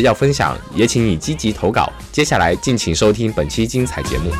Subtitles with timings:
[0.00, 1.92] 要分享，也请你积极投稿。
[2.12, 4.30] 接下来敬请收听本期精彩节目。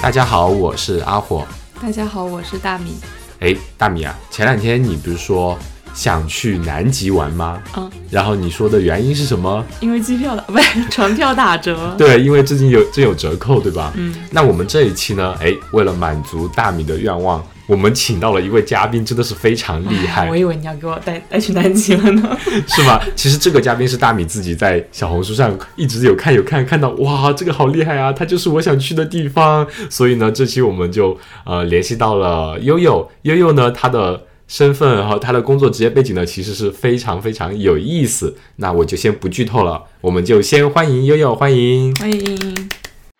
[0.00, 1.46] 大家好，我是阿火。
[1.82, 2.94] 大家好，我是大米。
[3.40, 5.58] 哎，大米啊，前两天你不是说
[5.94, 7.60] 想去南极玩吗？
[7.76, 9.64] 嗯，然后你说的原因是什么？
[9.80, 11.94] 因为机票打 不是船票打折。
[11.98, 13.92] 对，因为最近有真有折扣，对吧？
[13.96, 20.34] 嗯，那我们这一期呢，哎，为了满足大米的愿望，我们请到了一位嘉宾，真的是非常厉害 我。
[20.36, 22.36] 以为你要给我带带去南极了呢。
[22.66, 22.98] 是吗？
[23.14, 29.66] 其实这个嘉宾是大米自己在小红书上一直有看有看，看到哇，这个好厉害啊，他就是我想去的地方。
[29.90, 38.34] 所以呢，这期我们就呃联系到了悠悠，悠悠呢，他的身份和他的工作职业背景呢，其实是非常非常有意思。
[38.56, 41.94] 那我就先不剧透了，我们就先欢迎悠悠，欢迎。
[41.96, 42.68] 欢迎。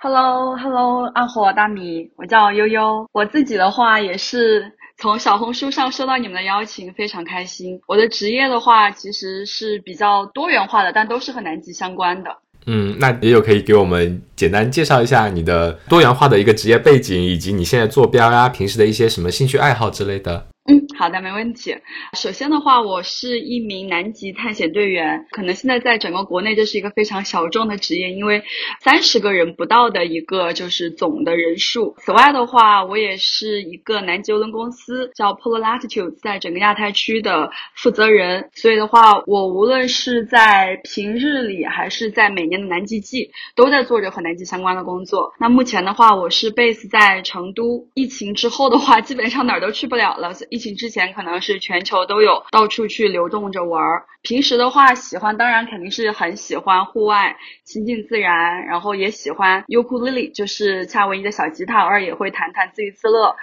[0.00, 3.04] Hello，Hello，阿火大米，我叫悠悠。
[3.12, 7.80] 我自己的话也是从小红书上收到你们的邀请，非常开心。
[7.88, 12.30] 我的职业的话其实是比较多元化的，但都是和南极相关的。
[12.66, 20.46] 嗯，那也有可以给我们简单介绍一下你的多元化的一个职业背景，以及你现在坐标呀、平时的一些什么兴趣爱好之类的。
[20.70, 21.74] 嗯，好的，没问题。
[22.12, 28.42] 首先的话，我是一名南极探险队员，可能现在在整个国内这是一个非常小众的职业，因为
[28.80, 31.94] 三十个人不到的一个就是总的人数。
[32.00, 38.50] 此外的话，我也是一个南极邮轮公司叫 Polar Latitude，在整个亚太区的负责人。
[38.53, 45.32] 所以的话，我无论是在平日里还是在每年的南极季，都在做着和南极相关的工作。
[45.41, 47.88] 那目前的话，我是 base 在成都。
[47.94, 50.31] 疫情之后的话，基本上哪儿都去不了了。
[50.58, 54.06] 疫情之前可能是全球都有到处去流动着玩儿。
[54.22, 63.36] 平时的话，喜欢当然肯定是很喜欢户外，亲近自然，然后也喜欢优酷 Lily，，就是夏威夷的小吉他，偶尔也会弹弹自娱自乐。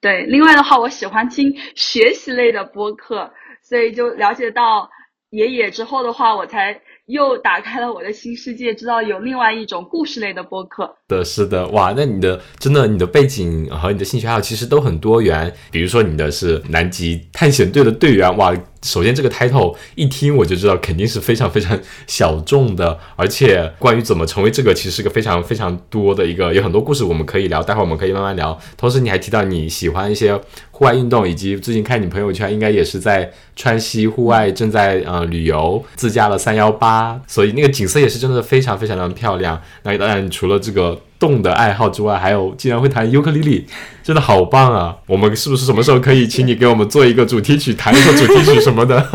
[0.00, 4.88] 对，另外的话，我喜欢听学习类的播客，所以就了解到
[5.28, 10.96] 爷爷之后的话，我才又打开了我的新世界，知道有另外一种故事类的播客。
[11.08, 15.52] 的，是的，哇，那你的真的你的背景和你的兴趣爱好其实都很多元。
[15.70, 28.58] 比如说你的是南极探险队的队员，哇，首先这个 title 一听我就知道肯定是非常非常小众的，而且关于怎么成为这个，其实是个非常非常多的一个，有很多故事我们可以聊，待会儿我们可以慢慢聊。
[28.76, 30.34] 同时你还提到你喜欢一些
[30.70, 39.60] 户外运动，以及最近看你朋友圈应该也是在川西户外正在呃旅游，自驾了三幺八，所以那个景色也是真的非常非常的漂亮。
[39.84, 41.00] 那当然除了这个。
[41.22, 43.64] 动的爱好之外，还有竟然会弹尤克里里，
[44.02, 44.96] 真的好棒啊！
[45.06, 49.08] 我们是不是什么时候可以请你给我们做一个主题曲，弹一个主题曲什么的？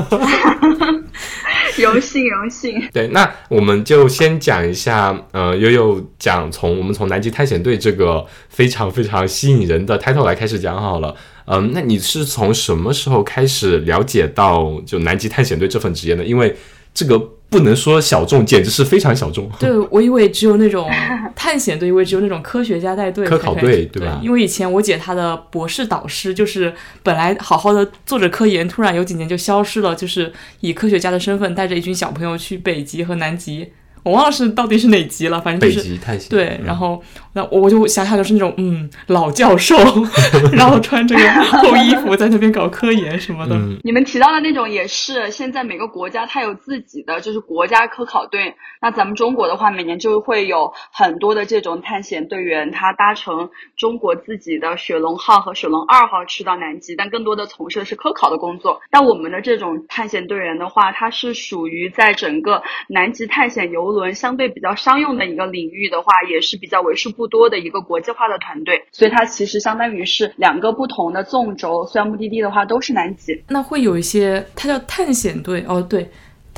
[1.77, 2.81] 荣幸荣幸。
[2.93, 11.13] 对，那我们就先讲一下，呃，悠悠讲从我们从南极探险队这个非常非常吸引人的 title 来开始讲好了。
[11.45, 16.23] 嗯，那你是从什么时候开始了解到就南极探险队这份职业呢？
[16.23, 16.55] 因为
[16.93, 19.49] 这个不能说小众，简直是非常小众。
[19.59, 20.89] 对，我以为只有那种
[21.35, 24.19] 探险队，以为只有那种科学家带队、科考队，对吧？
[24.21, 33.69] 因为以前我姐她的博士导师就是本来好好的做着科研，突然有几年就消失了，就是以科学家的身份带着一群小朋友去北极和南极。
[34.07, 36.29] 我忘了是到底是哪集了，反正就是北极探险。
[36.29, 37.01] 对，然后
[37.33, 39.75] 那我就想想就是那种嗯老教授，
[40.53, 43.55] 然后穿着个厚衣服在那边搞科研什么的。
[43.55, 48.55] 嗯你们提到的那种也是，现在每个国家它有自己的就是国家科考队。
[48.81, 58.79] 那咱们中国的话，每年就会有很多的这种探险队员，他搭乘中国自己的雪龙号和雪龙二号去到南极，但更多的从事的是科考的工作。
[58.91, 68.85] 但我们的这种探险队员的话，他是属于在整个南极探险游轮相对比较商用的一个领域的话，也是比较为数不多的一个国际化的团队。
[68.91, 73.43] 所以它其实相当于是两个不同的纵轴，虽然目的地的话都是南极。
[73.49, 76.09] 那会有一些，它叫探险队哦，对，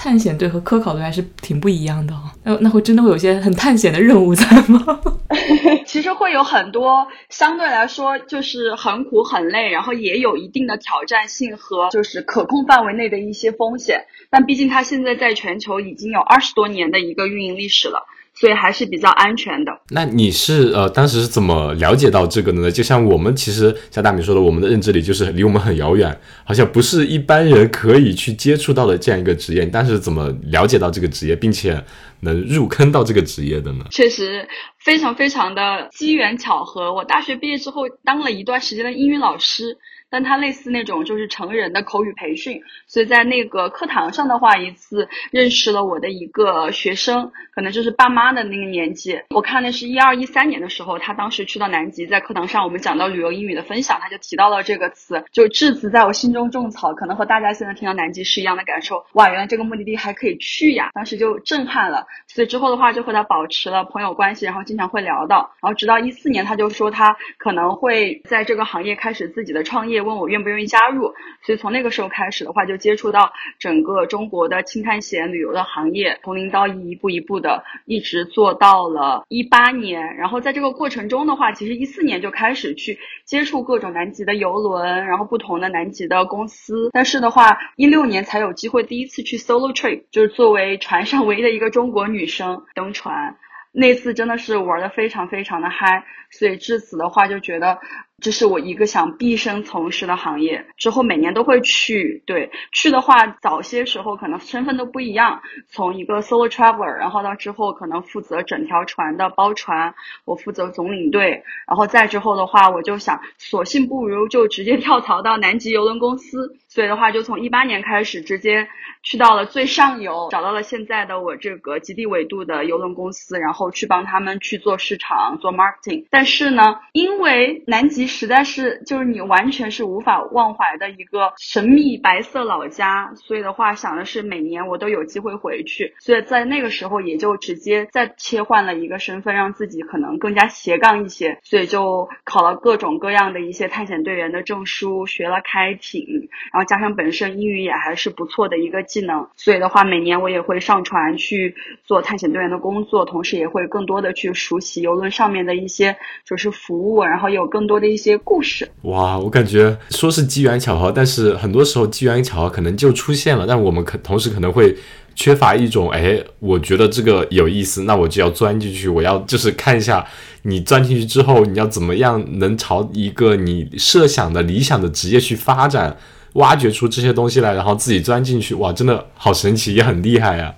[0.02, 2.22] 探险队和科考队还是挺不一样的哦。
[2.44, 5.02] 那那会真的会有些很探险的任务在吗？
[5.86, 14.06] 其实会有很多相对来说就是很苦很累，然后也有一定的挑战性和就是可控范围内的一些风险。
[14.30, 18.06] 但毕竟它现在在全球已经有二十多年的一个运营历史了。
[18.40, 19.72] 所以还是比较安全的。
[19.90, 22.72] 那你是呃当时是怎么了解到这个的呢？
[22.72, 29.66] 就像我们其实像大米说的，我们的认知里就是离我们很遥远，好像不是一般人可以去接触到的这样一个职业。
[29.66, 31.84] 你当时怎么了解到这个职业，并且
[32.22, 33.86] 能入坑到这个职业的呢？
[33.92, 34.48] 确实
[34.80, 36.94] 非常非常的机缘巧合。
[36.94, 39.78] 我大学毕业之后当了一段时间的英语老师。
[40.10, 49.22] 但它类似那种就是成人的口语培训，所以在那个课堂上的话，一次认识了我的一个学生，可能就是爸妈的那个年纪。
[49.30, 59.06] 我看的是一二一三年的时候，他当时去到南极，在课堂上我们讲到旅游英语的分享，他就提到了这个词，就至此在我心中种草，可能和大家现在听到南极是一样的感受。
[59.14, 60.90] 哇，原来这个目的地还可以去呀！
[60.94, 62.08] 当时就震撼了。
[62.28, 69.99] 所以之后的话，就和他保持了朋友关系，然后经常会聊到，然后直到一四年，他就说他可能会在这个行业开始自己的创业。
[70.02, 71.14] 问我愿不愿意加入，
[71.44, 80.16] 所以从那个时候开始的话，就接触到整个中国的轻探险旅游的行业，从零到一，一步一步的，一直做到了一八年。
[80.16, 86.90] 然后在这个过程中的话，其实一四年就开始去接触各种南极的游轮，然后不同的南极的公司。
[86.94, 93.38] 但是的话，一六年才有机会第一次去 solo trip，就是作为船上唯一的一个中国女生登船，
[93.72, 96.04] 那次真的是玩的非常非常的嗨。
[96.32, 97.80] 所以至此的话，就觉得。
[98.22, 102.22] 这是我一个想毕生从事的行业，之后每年都会去。
[102.26, 109.94] 对，去的话，早些时候可能身份都不一样，从一个 solo traveler，然后到之后可能负责整条船的包船，
[110.26, 116.56] 我负责总领队，然后再之后的话，我就想，索性不如就直接 跳槽到南极邮轮公司。
[116.68, 118.68] 所以的话，就从一八年开始，直接
[119.02, 126.06] 去到了最上游，找到了现在的我这个极地纬度的邮轮公司，然后去帮他们去做市场、做 marketing。
[126.12, 146.06] 但是呢，因为南极实在是就是你完全是无法忘怀的一个神秘白色老家，所以的话想的是每年我都有机会回去，所以在那个时候也就直接再切换了一个身份，让自己可能更加斜杠一些，所以就考了各种各样的一些探险队员的证书，学了开艇。
[146.52, 158.68] 然后加上本身英语也还是不错的一个技能，所以的话，每年我也会上船去做探险队员的工作，同时也会更多的去熟悉游轮上面的一些就是服务，然后有更多的一些故事。
[158.84, 164.76] 哇，我感觉说是机缘巧合，但是很多时候机缘巧合可能就出现了，但我们可同时可能会
[165.14, 170.04] 缺乏一种，哎，我觉得这个有意思，那我就要钻进去，我要就是看一下
[170.44, 175.98] 你钻进去之后，你要怎么样能朝一个你设想的理想的职业去发展。
[176.34, 180.54] 挖掘出这些东西来，然后自己钻进去，哇，真的好神奇，也很厉害呀！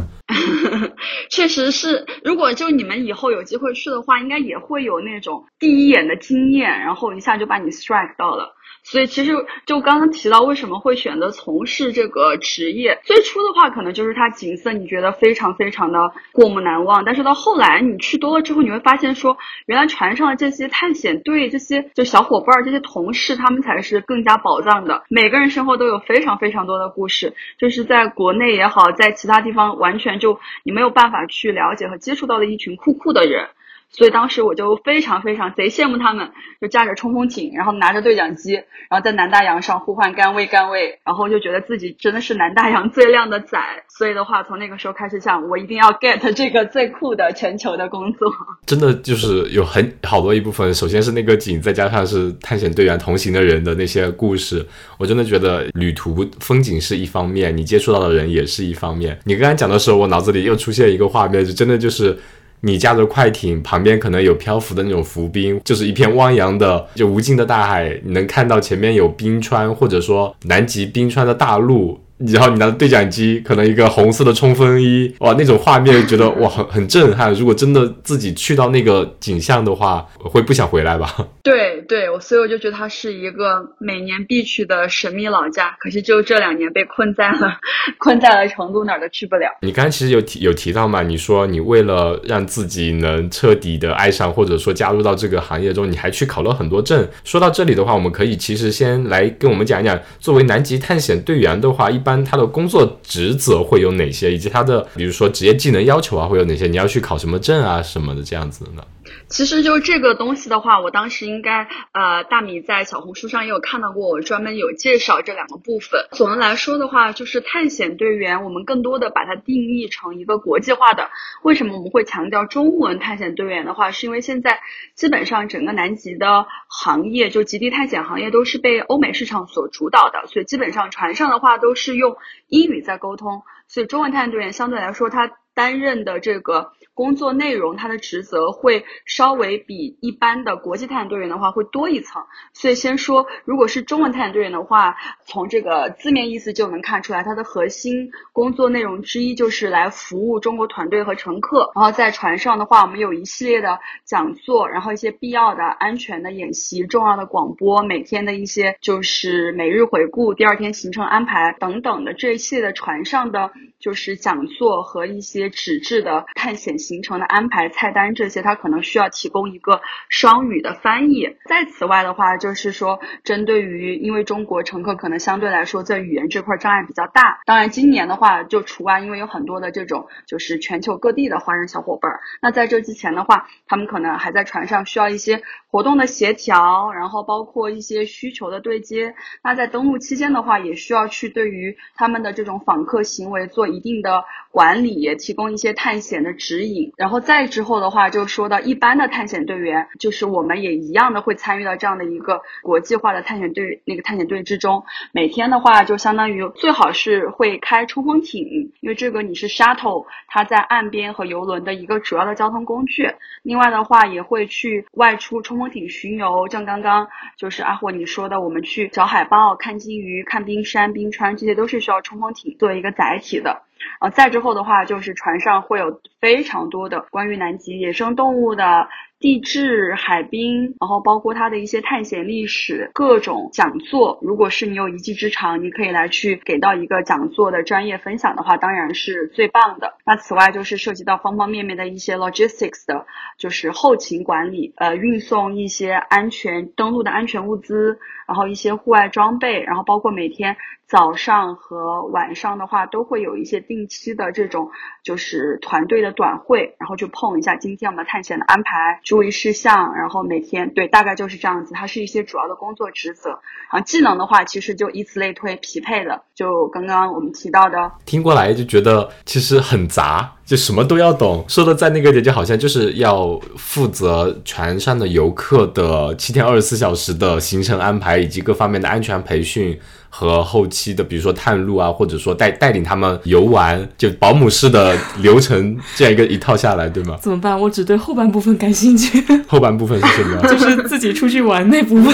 [1.32, 8.56] 确实是，如果就你们以后有机会去的话，应该也会有那种第一眼的惊艳，然后一下就把你 strike 到了。
[8.84, 9.32] 所以其实
[9.68, 16.00] 就刚刚提到为什么会选择从事这个职业，最初的话可能就是它景色你觉得非常非常的
[16.32, 19.38] 过目难忘，但是到后来你去多了之后，你会发现说，
[19.68, 25.04] 原来船上的这些探险队、这些就小伙伴、这些同事，他们才是更加宝藏的。
[25.10, 33.50] 每个人身后都有非常非常多的故事，就是在国内也好，在其他地方完全就你没有办法去了解和接触到的一群酷酷的人。
[33.92, 43.60] 所以当时我就非常非常贼羡慕他们，就驾着冲锋艇，然后拿着对讲机，然后在南大洋上呼唤干位干位，然后就觉得自己真的是南大洋最靓的仔。
[43.90, 48.32] 所以的话，从那个时候开始想，我一定要 get 这个最酷的全球的工作。
[48.66, 54.66] 真的就是有很好多一部分，首先是那个景，再加上是探险队员同行的人的那些故事，
[54.98, 59.20] 我真的觉得旅途风景是一方面，你接触到的人也是一方面。
[59.26, 62.18] 你刚才讲的时候，我脑子里又出现一个画面，就真的就是。
[62.62, 72.00] 你驾着快艇，旁边可能有漂浮的那种浮冰，就是一片汪洋的，就无尽的大海，你能看到前面有冰川，或者说南极冰川的大陆。
[72.28, 77.34] 然后你拿着对讲机，可能一个红色的冲锋衣，哇，那种画面觉得 哇很很震撼。
[77.34, 81.16] 如果真的自己去到那个景象的话，会不想回来吧？
[81.42, 85.76] 对对，我所以我就觉得它是一个每年必去的神秘老家。
[85.80, 87.58] 可惜就这两年被困在了
[87.98, 89.48] 困在了成都，哪儿都去不了。
[89.62, 91.02] 你刚才其实有提有提到嘛？
[91.02, 97.08] 你说你为了让自己能彻底的爱上，或者说加入到这个行业中，你还去考了很多证。
[97.24, 102.11] 说到这里的话，我们可以其实先来跟我们讲一讲，作为南极探险队员的话，一般。
[102.24, 106.68] 他的工作职责会有哪些，以及他的比如说职业技能要求啊会有哪些？
[106.68, 108.84] 你要去考什么证啊什么的这样子的呢？
[109.28, 116.08] 其实就这个东西的话，我当时应该呃大米在小红书上也有看到过，我专门有介绍这两个部分。
[116.12, 121.10] 总的来说的话，就是探险队员，我们更多的把它定义成一个国际化的。
[121.44, 124.60] 为什么我们会强调中文探险队员的话，是因为现在
[124.96, 136.74] 基本上整个南极的行业，就极地探险行业都是被欧美市场所主导的，所以基本上船上的话都是用英语在沟通，所以中文探险队员相对来说，他担任的这个。
[137.02, 142.22] 工作内容，它的职责会稍微比一般的国际探险队员的话会多一层。
[142.54, 151.72] 所以先说，如果是中文探险队员的话，从这个字面意思就能看出来，它的核心工作内容之一就是来服务中国团队和乘客。
[151.74, 163.50] 然后在船上的话，我们有一系列的讲座，然后一些必要的安全的演习、重要的广播，每天的一些就是每日回顾、第二天行程安排等等的这一系列的船上的。
[163.82, 171.38] 就是讲座和一些纸质的探险行程的安排菜单这些，他可能需要提供一个双语的翻译。
[171.46, 182.20] 在此外的话，就是说针对于因为中国乘客可能相对来说在语言这块障碍比较大，当然今年的话就除外，因为有很多的这种就是全球各地的华人小伙伴儿。
[182.42, 189.16] 那在这之前的话，他们可能还在船上需要一些活动的协调，然后包括一些需求的对接。
[189.42, 193.72] 那在登陆期间的话，也需要去对于他们的这种访客行为做。
[193.72, 196.92] 一定的管理，提供一些探险的指引。
[196.98, 204.84] 然后再之后的话，就说到一般的探险队员，就是我们也一样的会参与到这样的一个国际化的探险队那个探险队之中。
[205.14, 213.10] 每天的话，就相当于最好是会开冲锋艇，因为这个你是 shuttle，它在岸边和游轮的一个主要的交通工具。
[213.44, 223.64] 另外的话，也会去外出冲锋艇巡游，像刚刚就是阿火你说的，我们去找海豹、看鲸鱼、看冰山、冰川，这些都是需要冲锋艇作为一个载体的。
[224.00, 228.88] 呃，再之后的话，就是船上会有非常多的关于南极野生动物的。
[229.22, 234.18] 地质、海滨，然后包括它的一些探险历史、各种讲座。
[234.24, 239.94] 如果是你有一技之长，你可以来去给到一个讲座的专业分享的话，当然是最棒的。
[240.08, 243.06] 那此外就是涉及到方方面面的一些 logistics 的，
[243.38, 254.72] 就是后勤管理，呃，运送一些安全登陆的安全物资，然后一些户外装备，然后包括每天早上和晚上的话，都会有一些定期的这种
[255.04, 259.00] 就是团队的短会，然后就碰一下今天我们探险的安排。
[259.04, 261.74] 注意事项，然后每天对，大概就是这样子。
[261.74, 263.30] 它是一些主要的工作职责。
[263.72, 267.92] 然后，技能的话，其实就以此类推，匹配的，就刚刚我们提到的。
[268.06, 271.46] 听过来就觉得其实很杂，就什么都要懂。
[271.48, 279.80] 说的再那个点，就好像就是要负责船上的游客的七天二十四小时的行程安排，以及各方面的安全培训。
[280.14, 287.16] 和后期的，比如说探路啊，或者说带带领他们游玩，就保姆式的流程，这样一个一套下来，对吗？
[287.22, 287.58] 怎么办？
[287.58, 289.24] 我只对后半部分感兴趣。
[289.48, 290.42] 后半部分是什么？
[290.52, 292.14] 就是自己出去玩那部分。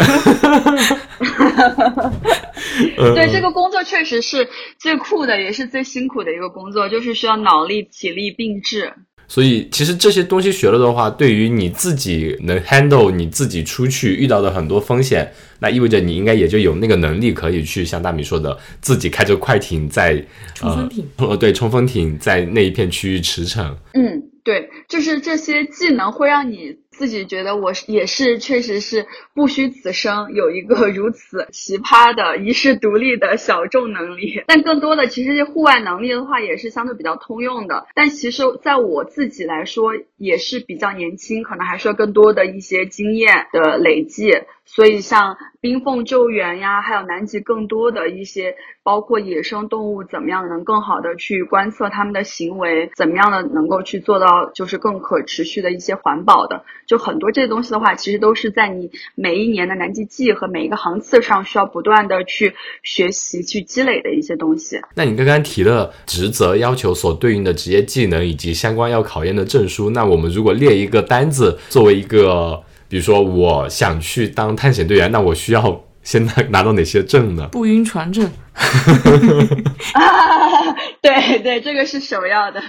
[3.15, 8.93] 对，这个工作确实是最酷的，也是最辛苦的一个工作，就是需要脑力、体力并置。
[9.29, 15.29] 所以，其实这些东西学了的话，对于你自己能 handle 你自己出去遇到的很多风险，
[15.59, 23.69] 那意味着你应该也就有那个能力可以去像大米说的，自己开着快艇在冲锋艇，呃， 对，冲锋艇在那一片区域驰骋。
[23.95, 26.73] 嗯，对，就是这些技能会让你。
[26.97, 34.41] 自己觉得我也是，确实是不虚此生，有一个如此奇葩的遗世独立的小众能力。
[34.47, 37.85] 但更多的，其实户外能力的话，也是相对比较通用的。
[37.93, 44.31] 但其实，在我自己来说，也是比较年轻，可能还需要更多的一些经验的累计。
[44.67, 64.81] 所以，像冰缝救援呀，还有南极更多的一些，包括野生动物怎么样能更好的去观测它们的行为，怎么样的能够去做到就是更可持续的一些环保的，就很多这些东西的话，其实都是在你每一年的南极季和每一个航次上需要不断的去学习、去积累的一些东西。
[64.95, 72.61] 那你刚刚提了职责要求所对应的职业技能以及相关要考验的证书，那我们如果列一个单子，作为一个。
[72.89, 77.49] 比如说，我想去当探险队员，那我需要先拿拿到哪些证呢？
[77.51, 78.31] 不晕船证。
[81.01, 82.61] 对对，这个是首要的，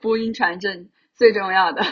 [0.00, 1.82] 不晕船证最重要的。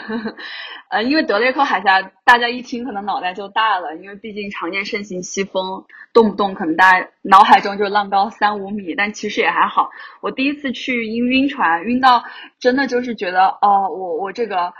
[0.91, 9.89] 呃，因为德雷克海峡，大家一听可能脑袋就大了，因为毕竟常年盛行西风，动不动可能大家脑海中就浪高三五米，但其实也还好。
[10.21, 12.23] 我第一次去晕晕船，晕到
[12.59, 14.71] 真的就是觉得，哦，我我这个。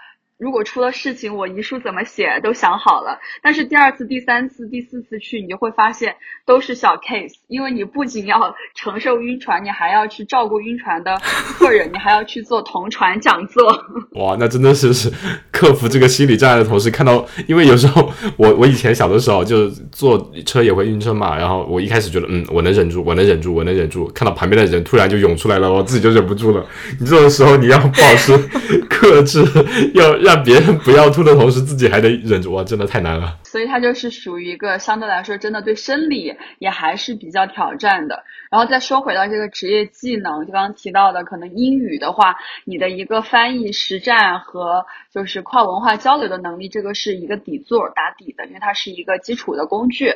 [0.42, 3.20] 如果出了事情，我遗书怎么写都想好了。
[3.44, 6.16] 但是第二次、第三次、第四次去，你就会发现
[6.48, 13.64] 都是小 case，因为你不仅要承受晕船，你还要去照顾晕船的客人，你还要去做同船讲座。
[14.20, 15.14] 哇，那真的是 是
[15.52, 26.66] 克服这个心理障碍的同时，看到，因为有时候我我以前小的时候就坐车也会晕车嘛，然后我一开始觉得嗯，我能忍住，我能忍住，我能忍住，看到旁边的人突然就涌出来了，我自己就忍不住了。
[27.00, 28.36] 你这种时候你要保持
[28.90, 29.46] 克制，
[29.94, 30.31] 要让。
[30.34, 33.38] 让别人不要吐的同时，自己还得忍住，哇，真的太难了。
[33.44, 38.24] 所以它就是属于一个相对来说，真的对生理也还是比较挑战的。
[38.50, 50.14] 然后再说回到这个职业技能，就刚刚提到的，可能英语的话，你的一个翻译、实战和就是跨文化交流的能力，这个是一个底座打底的，因为它是一个基础的工具。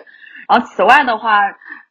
[0.48, 1.42] 然后此外的话，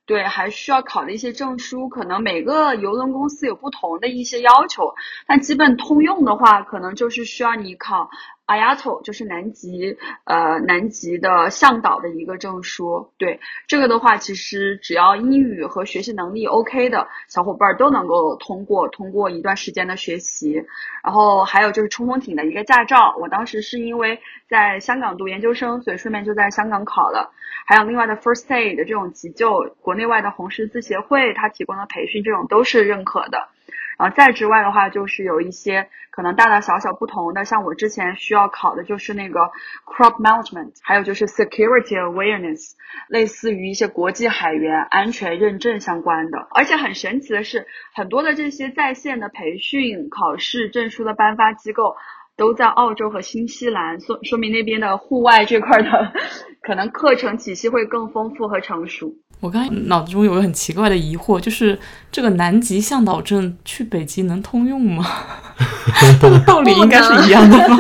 [0.07, 4.95] 对，还需要考的一些证书，可能每个邮轮公司有不同的一些要求，
[5.27, 8.11] 但基本通用的话，可能就是需要你考。
[8.47, 13.11] IATO 就是南极，呃，南极的向导的一个证书。
[13.17, 20.65] 对这个的话，其实只要英语和学习能力 OK 的小伙伴都能够通过，通过一段时间的学习。
[21.03, 27.33] 然后还有就是冲锋艇的一个驾照，我当时是因为在香港读研究生，所以顺便就在香港考了。
[27.67, 33.49] 还有另外的 First Aid 的这种急救，国内外的红十字协会它提供的培训，这种都是认可的。
[33.99, 39.51] 然后再之外的话，就是有一些可能大大小小不同的，像我之前需要考的就是那个
[39.87, 42.73] crop management，还有就是 security awareness，
[43.09, 46.47] 类似于一些国际海员安全认证相关的。
[46.51, 51.97] 而且很神奇的是，很多的这些在线的培训、考试、证书的颁发机构
[52.37, 56.13] 都在澳洲和新西兰，说说明那边的户外这块的
[56.63, 59.15] 可能课程体系会更丰富和成熟。
[59.41, 61.79] 我刚才脑子中有个很奇怪的疑惑，就是
[62.11, 65.05] 这个南极向导证去北极能通用吗？
[65.87, 67.77] 它 的道理应该是一样的吗？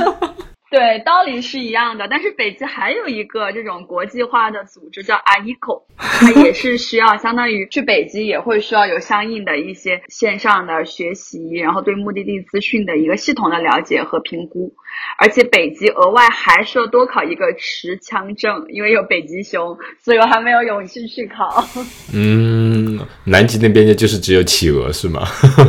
[0.74, 14.74] 对，道理是一样的，但是北极还有一个这种国际化的组织叫 AICO，它也是需要相当于去北极也会需要有相应的一些线上的学习，然后对目的地资讯的一个系统的了解和评估，
[15.18, 21.64] 而且北极额外还需要多考一个持枪证，因为有北极熊，所以我还没有勇气去考。
[22.12, 25.22] 嗯，南极那边就是只有企鹅是吗？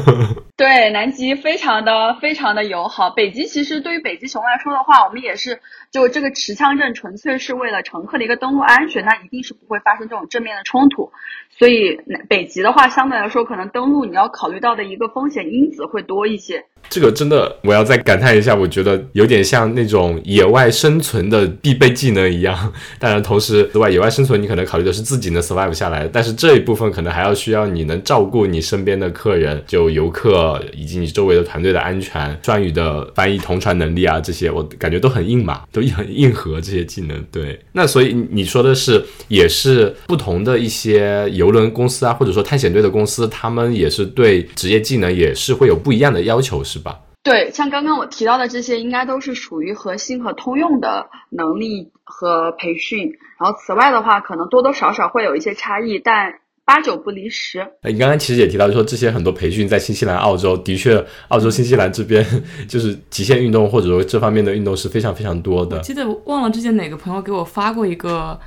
[0.58, 3.10] 对，南极非常的非常的友好。
[3.10, 5.60] 北极其实对于北极熊来说的话，我们也是
[5.96, 11.10] 就这个持枪证纯粹是为了乘客的一个登陆安全，那一定是不会发生这种正面的冲突。
[11.58, 11.98] 所以
[12.28, 16.62] 北极的话，相对来说可能登陆你要考虑到的一个风险因子会多一些。
[16.90, 22.74] 这个真的，我要再感叹一下，我觉得有点像那种野外生存的必备技能一样。
[23.00, 37.24] 当然，同时，之外，野外生存你可能考虑的是自己能 survive 下来，但是这一部分可能还要需要你能照顾你身边的客人，就游客以及你周围的团队的安全、双语的翻译、同传能力啊，这些我感觉都很硬嘛，都很 硬核这些技能。
[37.32, 47.00] 对，那所以你说的是，也是不同的一些游轮公司啊，或者说探险队的公司，他们也是对职业技能也是会有不一样的要求，是吧？
[47.24, 53.14] 对，像刚刚我提到的这些，应该都是属于核心和通用的能力和培训。
[53.40, 56.36] 然后此外的话，可能多多少少会有一些差异，但
[56.66, 57.66] 八九不离十。
[57.84, 62.26] 你刚刚其实也提到，就说这些很多培训在新西兰、澳洲，的确，澳洲、新西兰这边
[62.68, 65.80] 就是极限运动或者说这方面的运动是非常非常多的。
[65.80, 68.40] 记得忘了之前哪个朋友给我发过一个，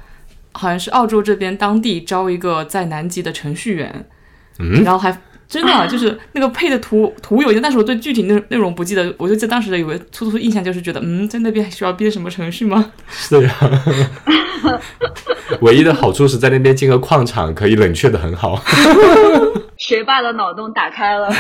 [0.53, 4.07] 好像是澳洲这边当地招一个在南极的程序员，
[4.59, 5.17] 嗯，然后还。
[5.49, 9.13] 真的就是那个配的图 图有一些，但是我对具体内内容不记得。
[9.17, 12.93] 我就记得当时的有个粗粗印象，就是觉得，嗯，在那边需要编什么程序吗？
[13.09, 13.55] 是呀。
[15.63, 18.63] 唯一的好处是在那边进个矿场，可以冷却的很好。
[19.79, 21.33] 学霸的脑洞打开了。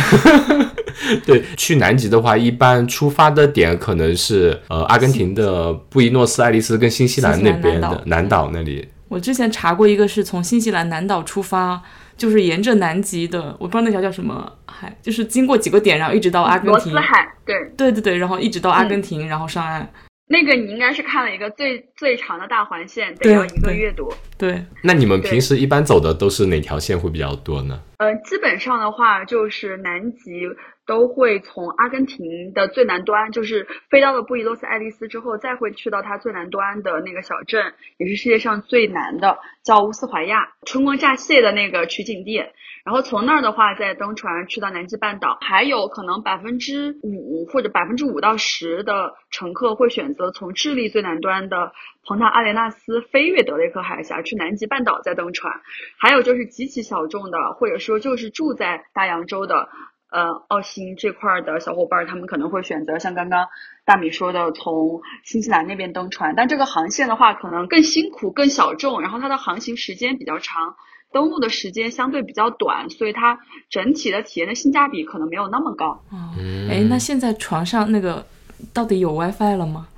[1.26, 8.88] 对，去南极的话，一般出发的点可能是呃阿根廷的布宜诺斯艾利斯跟新西兰那边的南岛那里。
[9.08, 11.82] 我之前查过一个是从新西兰南岛出发。
[12.18, 16.92] 就是沿着南极的，我不知道那条叫什么海，就是经过几个点，然后一直到阿根廷。
[16.92, 19.88] 罗斯海，对，对对对，然后一直到阿根廷，然后上岸。
[20.30, 24.12] 那个你应该是看了一个最最长的大环线，得要一个月多。
[24.36, 24.62] 对。
[24.82, 27.80] 那你们平时一般走的都是哪条线会比较多呢？
[27.96, 30.42] 呃，基本上的话就是南极。
[30.88, 42.42] 都会从阿根廷的最南端，就是飞到了布宜诺斯艾利斯之后，再会去到它最南端的那个小镇，也是世界上最南的，叫乌斯怀亚，春光乍泄的那个取景地。
[42.84, 45.36] 然后从那儿的话，再登船去到南极半岛。
[45.42, 51.72] 还有可能百分之五或者百分之五到十的乘客会选择从智利最南端的
[52.06, 55.60] 蓬塔阿雷纳斯飞越德雷克海峡去南极半岛再登船。
[55.98, 59.68] 还有就是极其小众的，或者说就是住在大洋洲的。
[60.10, 63.46] 呃，澳新这块的小伙伴，他们可能会选择像刚刚
[63.84, 66.34] 大米说的，从新西兰那边登船。
[66.34, 70.76] 但这个航线的话，可能更辛苦、更小众，然后它的航行时间比较长，
[71.12, 76.02] 登陆的时间相对比较短，所以它整体的体验的性价比可能没有那么高。
[76.10, 76.32] 哦，
[76.70, 78.24] 哎，那现在船上那个
[78.72, 79.88] 到底有 WiFi 了吗？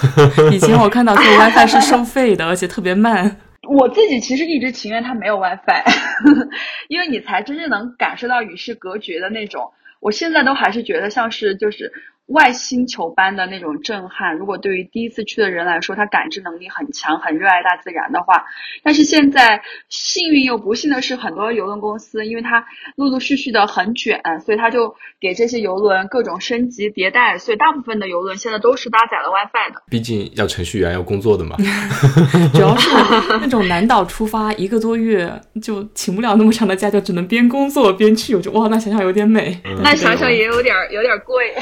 [0.50, 3.36] 以前我看到这个 WiFi 是收费的，而且特别慢。
[3.68, 5.82] 我自己其实一直情愿它没有 WiFi，
[6.88, 9.72] 因为你才真正能感受到与世隔绝的那种。
[10.00, 11.92] 我现在都还是觉得像是就是
[12.28, 14.36] 外星球般的那种震撼。
[14.36, 18.44] 如果对于第一次去的人来说，他感知能力很强，很热爱大自然的话，
[18.82, 22.64] 但是现在幸运又不幸的是，很多邮轮公司因为它
[22.96, 29.82] 陆陆续续的很卷，所以他就给这些邮轮各种升级迭代，所以大部分的邮轮现在都是搭载了 WiFi 的。
[29.90, 31.56] 毕竟要程序员要工作的嘛。
[32.52, 32.90] 主要是
[33.40, 38.34] 那种南岛出发一个多月就请不了那么长的假，就只能边工作边去。
[38.34, 41.54] 我就哇，那想想有点美，那想想也有点有点贵。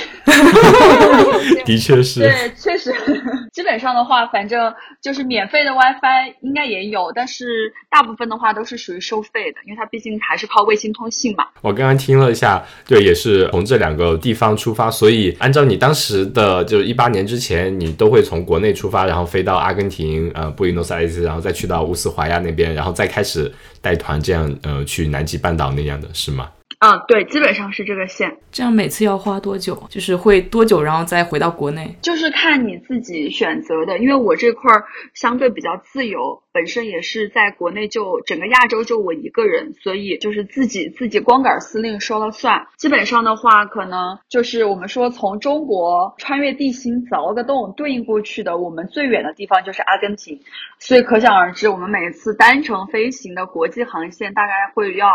[1.64, 2.94] 的确是，对，确实，
[3.52, 11.46] 基本上的话，反正就是免费的 WiFi 应该也有，但是大部分的话都是属于收费的，因为它毕竟还是靠卫星通信嘛。
[11.62, 26.48] 我刚刚听了一下，对，也是从这两个地方出发，所以按照你当时的，就是一八年之前，你都会从国内出发，然后飞到阿根廷，呃，布宜诺斯艾利斯，然后再去到乌斯怀亚那边，然后再开始带团，这样呃去南极半岛那样的是吗？
[26.86, 28.36] 啊，对，基本上是这个线。
[28.52, 29.74] 这样每次要花多久？
[29.90, 31.96] 就是会多久，然后再回到国内？
[32.00, 33.98] 就是看你自己选择的。
[33.98, 42.68] 因为我这块儿相对比较自由，本身也是在国内就整个亚洲就我一个人，所以就是自己自己光杆司令说了算。
[42.76, 50.40] 基本上的话，可能就是我们说从中国穿越地心凿个洞对应过去的，我们最远的地方就是阿根廷。
[50.78, 55.08] 所以可想而知，我们每次单程飞行的国际航线大概会要。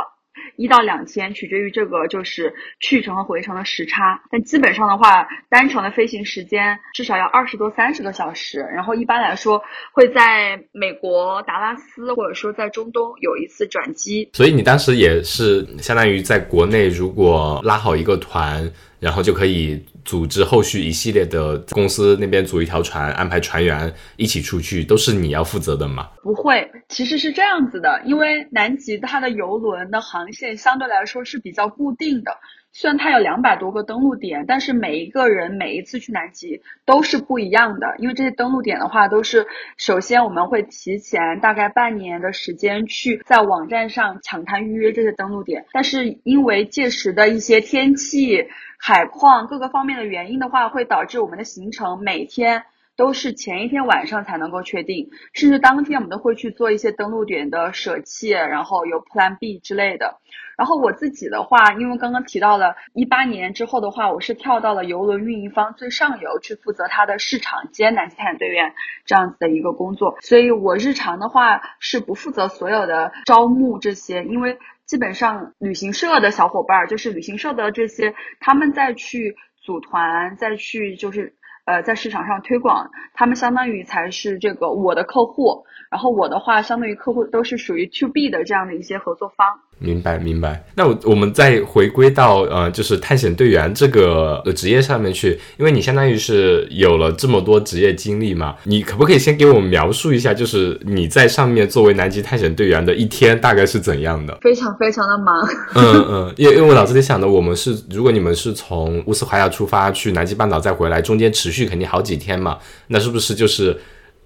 [0.56, 4.22] 一到两千，取决于这个就是去程和回程的时差。
[4.30, 8.60] 但基本上的话，单程的飞行时间至少要二十多三十个小时。
[8.60, 14.30] 然后一般来说会在美国达拉斯或者说在中东有一次转机。
[14.34, 18.72] 所以你当时也是相当于在国内，如果拉好一个团。
[19.02, 26.10] 然后就可以组织后续一系列的公司那边组一条船，安排船员一起出去，都是你要负责的吗？
[26.24, 32.32] 不会，其实是这样子的，因为南极它的游轮的航线相对来说是比较固定的。
[32.74, 37.96] 虽然它有两百多个登陆点，但是每一个人每一次去南极都是不一样的。
[37.98, 39.46] 因为这些登陆点的话，都是
[39.78, 48.48] 首先我们会提前大概半年的时间去在网站上抢滩预约这些登陆点，但是因为届时的一些天气、
[48.80, 52.64] 海况各个方面的原因的话，会导致我们的行程每天
[53.02, 60.20] 都是前一天晚上才能够确定，甚至当天我们都会去做一些登陆点的舍弃，然后有 Plan B 之类的。
[60.56, 68.76] 然后我自己的话，因为刚刚提到了，一八年之后的话，我是跳到了游轮运营方最上游去负责它的市场兼南极探险队员
[69.08, 81.34] 这样子的一个工作，所以我日常的话是不负责所有的招募这些，因为基本上旅行社的小伙伴儿，就是旅行社的这些，他们再去组团，再去就是
[81.66, 89.60] 呃在市场上推广，他们相当于才是这个我的客户，然后我的话相当于客户都是属于 to B 的这样的一些合作方。
[89.84, 104.38] 明白明白，那我我们再回归到呃，就是探险队员这个职业上面去，因为你相当于是有了这么多职业经历嘛，你可不可以先给我们描述一下，就是你在上面作为南极探险队员的一天大概是怎样的？
[104.42, 105.50] 非常非常的忙。
[105.74, 113.76] 嗯嗯，因为因为我脑子里想的，我们是如果你们是从乌斯怀亚出发去南极半岛再回来，中间持续肯定好几天嘛，那是不是就是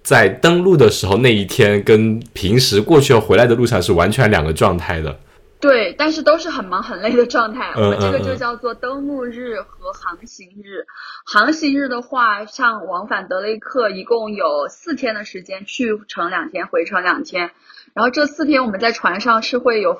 [0.02, 5.16] 在登陆的时候那一天跟平时过去要回来的路上是完全两个状态的？
[5.58, 7.72] 对，但是都是很忙很累的状态。
[7.76, 10.84] 我们这个就叫做登陆日和航行日。
[11.26, 17.52] 航行日的话，像往返德雷克一共有四天的时间，去程两天，回程两天。
[17.94, 19.96] 然后这四天我们在船上是会有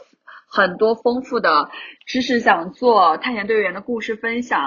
[0.46, 1.70] 很多丰富的
[2.06, 4.60] 知识讲座、探险队员的故事分享、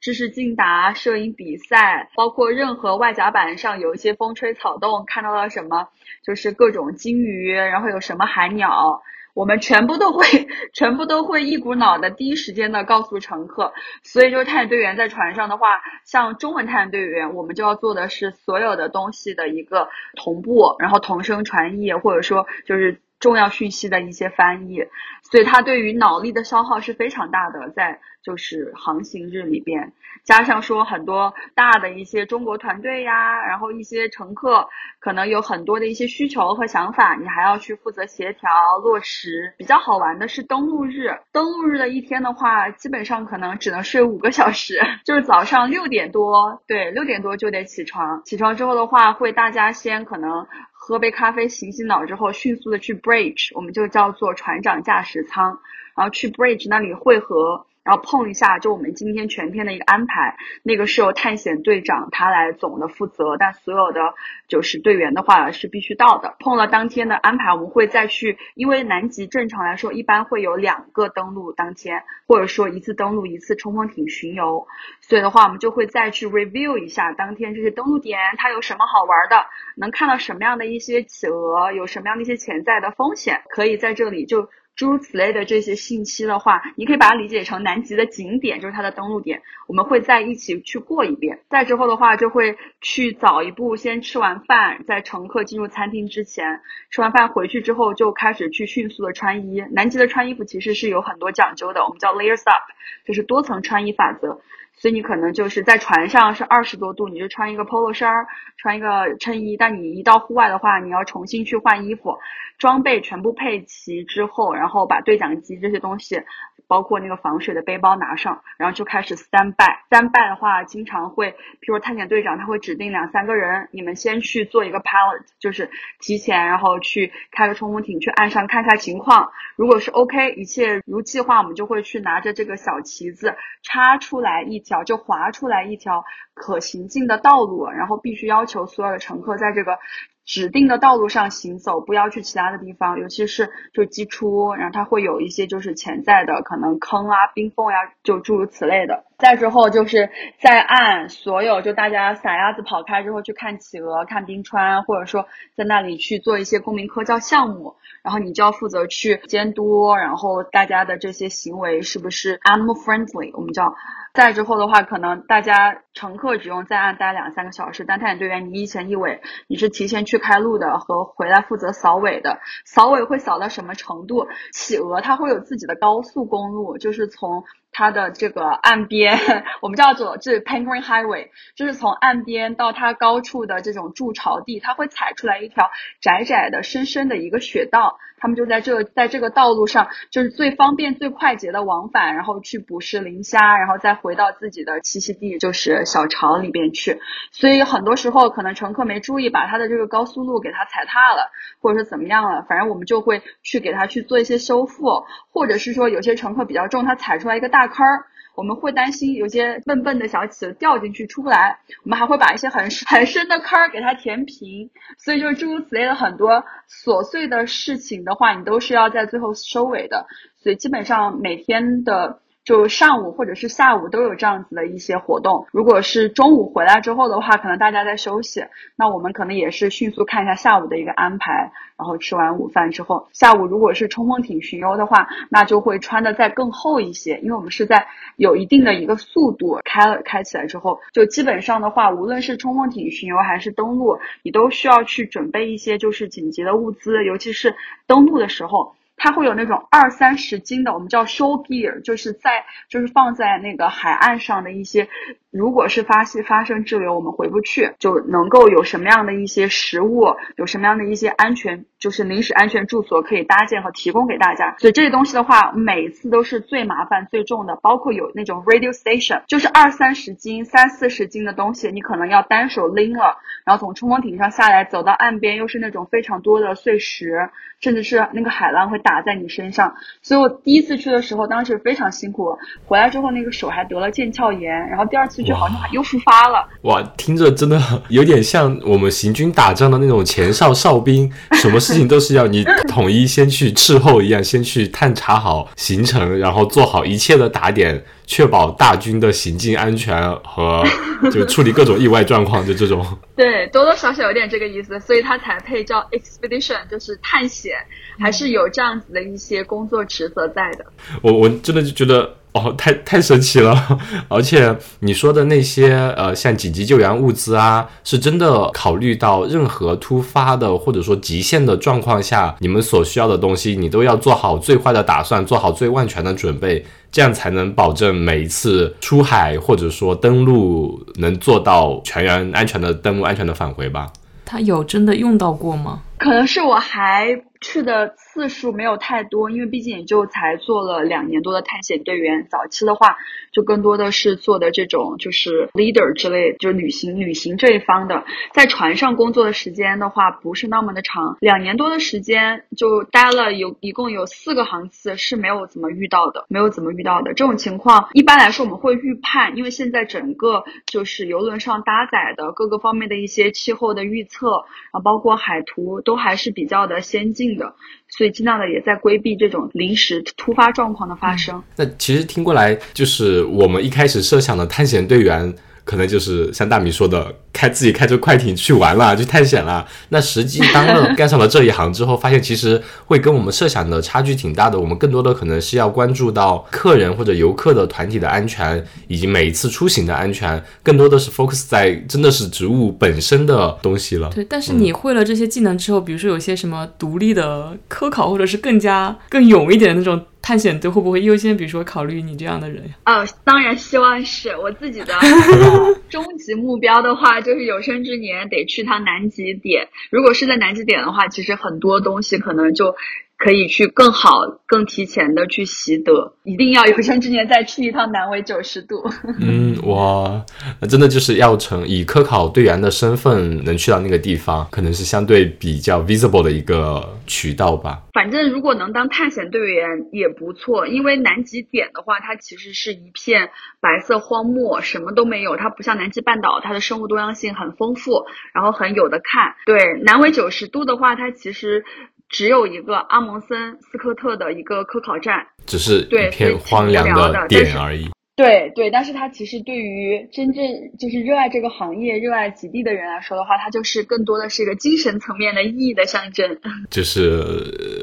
[0.00, 5.88] 知识竞答、摄影比赛，包括任何外甲板上有一些风吹草动，看到了什么，
[6.26, 9.00] 就是各种鲸鱼，然后有什么海鸟。
[9.34, 10.24] 我们全部都会，
[10.72, 24.80] 全部都会一股脑的第一时间的告诉乘客，所以就是探险队员在船上的话，像中文探险队员，我们就要做的是所有的东西的一个同步，然后同声传译，或者说就是重要讯息的一些翻译，
[25.22, 28.00] 所以它对于脑力的消耗是非常大的，在。
[28.24, 29.92] 就是航行日里边，
[30.24, 34.66] 加上说很多大的一些中国团队呀，然后一些乘客
[34.98, 38.48] 可能有很多的一些需求和想法，你还要去负责协调
[38.82, 39.52] 落实。
[39.58, 48.22] 比较好玩的是登陆日，登陆日的一天的话，基本上可能只能睡五个小时， 就是早上六点多，对，六点多就得起床。
[48.24, 50.46] 起床之后的话，会大家先可能
[50.86, 55.58] 喝杯咖啡醒醒脑之后，迅速的去 bridge，我们就叫做船长驾驶舱，
[55.96, 57.64] 然后去 bridge 那里会合。
[57.84, 64.14] 然后碰一下，就我们今天全天的一个安排，那个是由探险队长他来总的负责，但所有的
[64.48, 66.34] 就是队员的话是必须到的。
[66.38, 74.66] 碰了当天的安排，我们会再去，因为南极正常来说一般会有两个登陆当天，或者说一次登陆一次冲锋艇巡游，
[75.02, 79.44] 所以的话我们就会再去 review 一下当天这些登陆点它有什么好玩的，
[79.76, 84.48] 能看到什么样的一些企鹅，有什么样的一些潜在的风险，可以在这里就。
[84.76, 89.42] 诸如此类的这些信息的话，你可以把它理解成南极的景点，就是它的登陆点。
[89.68, 91.40] 我们会在一起去过一遍。
[91.48, 96.60] 再之后的话，就会去早一步，先吃完饭，在乘客进入餐厅之前，
[96.90, 99.62] 吃完饭回去之后，就开始去迅速的穿衣。
[99.70, 102.62] 南极的穿衣服其实是有很多讲究的，我们叫 layers up，
[103.06, 104.40] 就是多层穿衣法则。
[104.76, 109.56] 所以你可能就是在船上是二十多度，你就穿一个 polo 衫儿，穿一个衬衣。
[109.56, 112.18] 但你一到户外的话，你要重新去换衣服，
[112.58, 116.22] 装备全部配齐之后，然后把对讲机这些东西。
[116.66, 119.64] 包括那个防水的背包拿上，然后就开始 stand by。
[119.90, 129.30] stand by 的话，经常会，譬如探险队长他会指定两三个人，你们先去做一个 pilot，就是提前，然后去开个冲锋艇去岸上看一下情况。
[129.56, 139.78] 如果是 OK，一切如计划，我们就会去拿着这个小旗子插出来一条，就划出来一条可行进的道路，然后必须要求所有的乘客在这个。
[140.24, 149.04] 指定的道路上行走，不要去其他的地方，尤其是就机出，然后它会有一些就是潜在的可能坑啊、冰缝呀，就诸如此类的。
[149.18, 150.10] 再之后就是
[150.40, 163.74] 在岸，所有就大家撒丫子跑开之后去看企鹅、看冰川，或者说在那里去做一些公民科教项目，然后你就要负责去监督，然后大家的这些行为是不是 animal friendly，我们叫。
[164.14, 172.38] 在之后的话，可能大家乘客只用在岸待两三个小时，但探险队员你一前一尾，你是提前去开路的和回来负责扫尾的。
[172.64, 174.28] 扫尾会扫到什么程度？
[174.52, 177.42] 企鹅它会有自己的高速公路，就是从。
[177.76, 179.18] 它的这个岸边，
[179.60, 197.02] 我们叫做这 Penguin Highway，就是从岸边到它高处的这种筑巢地，它会踩出来一条窄窄的、深深的一个雪道，他们就在这在这个道路上，就是最方便、最快捷的往返，然后去捕食磷虾，然后再回到自己的栖息地，就是小巢里边去。
[197.32, 207.68] 所以很多时候可能乘客没注意，把他的这个高速路给他踩踏了，或者是怎么样了，反正我们就会去给他去做一些修复，或者是说有些乘客比较重，他踩出来一个大。
[207.68, 214.70] 坑儿，我们会担心有些笨笨的小企鹅掉进去出不来，我们还会把一些很 很深的坑给它填平。
[214.98, 220.06] 所以就诸如此类的很多琐碎的事情的话，你都是要在最后收尾的。
[220.42, 222.20] 所以基本上每天的。
[222.44, 225.46] 就上午或者是下午都有这样子的一些活动。
[225.50, 228.44] 如果是中午回来之后的话，可能大家在休息，
[228.76, 231.52] 那我们可能也是迅速看一下下午的一个安排。
[231.76, 247.56] 然后吃完午饭之后，下午如果是冲锋艇巡游的话，那就会穿的再更厚一些，因为我们是在有一定的一个速度开了开起来之后，就基本上的话，无论是冲锋艇巡游还是登陆，你都需要去准备一些就是紧急的物资，尤其是
[247.88, 248.76] 登陆的时候。
[249.04, 254.88] 它会有那种二三十斤的，我们叫 show gear，就是在就是放在那个海岸上的一些。
[255.34, 264.54] 如果是发现发生滞留，我们回不去，就能够有什么样的一些食物，有什么样的一些安全，就是临时安全住所可以搭建和提供给大家。
[264.58, 279.74] 所以这些东西的话，每次都是最麻烦、最重的，包括有那种 radio station，就是二三十斤、三四十斤的东西，你可能要单手拎了，然后从冲锋艇上下来，走到岸边，又是那种非常多的碎石，甚至是那个海浪会打在你身上。
[280.00, 285.23] 所以我第一次去的时候，当时非常辛苦，回来之后那个手还得了腱鞘炎，然后第二次。
[285.24, 286.82] 就好像又复发了哇！
[286.96, 291.10] 听着真的有点像我们行军打仗的那种前哨哨兵，
[291.40, 300.64] 什么事情都是要你统一先去斥候一样，先去探查好行程，然后做好一切的打点，确保大军的行进安全和
[301.12, 302.84] 就处理各种意外状况，就这种。
[303.16, 307.54] 对，多多少少有点这个意思，所以它才配叫 expedition，就是探险，
[307.98, 310.64] 还是有这样子的一些工作职责在的。
[311.02, 312.14] 我我真的就觉得。
[312.34, 313.78] 哦，太太神奇了！
[314.08, 333.88] 而且你说的那些呃，像紧急救援物资啊，是真的考虑到任何突发的或者说极限的状况下，你们所需要的东西，你都要做好最坏的打算，做好最万全的准备，这样才能保证每一次出海或者说登陆能做到全员安全的登陆、安全的返回吧。
[334.26, 335.82] 他有真的用到过吗？
[336.04, 342.26] 可能是我还去的次数没有太多，因为毕竟也就才做了两年多的探险队员。
[342.30, 342.96] 早期的话，
[343.32, 348.04] 就更多的是做的这种就是 leader 之类，就旅行旅行这一方的。
[348.34, 357.88] 在船上工作的时间的话，不是那么的长，两年多的时间就待了有一共有四个航次是没有怎么遇到的，没有怎么遇到的这种情况。
[357.94, 364.28] 一般来说我们会预判，因为现在整个就是游轮上搭载的各个方面的一些气候的预测，
[364.72, 367.54] 然后包括海图都都还是比较的先进的，
[367.88, 371.40] 所以尽量的也在规避这种临时突发状况的发生。
[371.54, 375.32] 那其实听过来，就是我们一开始设想的探险队员，
[375.64, 379.66] 可能就是像大米说的，开自己开着快艇去玩了，去探险了。
[379.88, 384.60] 那实际当了干上了这一行之后，发现其实会跟我们设想的差距挺大的。
[384.60, 394.10] 我们更多的可能是要关注到客人或者游客的团体的安全，以及每一次出行的安全，更多的是 focus 在真的是植物本身的东西了。
[394.14, 402.74] 对，但是你会了这些技能之后，比如说有些什么独立的科考，或者是更加更勇一点的那种探险队，会不会优先，比如说考虑你这样的人呀？
[402.86, 409.68] 哦，当然希望是我自己的呃 终极目标的话，就是有生之年得去趟南极点。
[409.90, 412.74] 如果是在南极点的话，其实很多东西可能就
[413.16, 414.10] 可以去更好、
[414.46, 416.14] 更提前的去习得。
[416.24, 418.76] 一定要有生之年再去一趟南纬九十度。
[419.20, 420.24] 嗯，哇，
[420.60, 427.82] 那真的就是要成以科考队员的身份能去到那个地方，可能是相对比较 visible 的一个渠道吧。
[427.92, 435.36] 反正如果能当探险队员也不错，因为南极点的话，它其实是一片白色荒漠，什么都没有。
[435.36, 439.34] 它不像南极半岛，它的生物多样性很丰富，然后很有的看。
[439.46, 441.64] 对，南纬九十度的话，它其实
[442.08, 445.26] 只有一个阿蒙森斯科特的一个科考站。
[445.46, 447.88] 只是一片荒凉的点而已。
[448.16, 450.44] 对对，但是它其实对于真正
[450.78, 456.38] 就是热爱这个行业、热爱极地的人来说的话，它就是更多的是一个精神层面的意义的象征。
[456.70, 457.20] 就是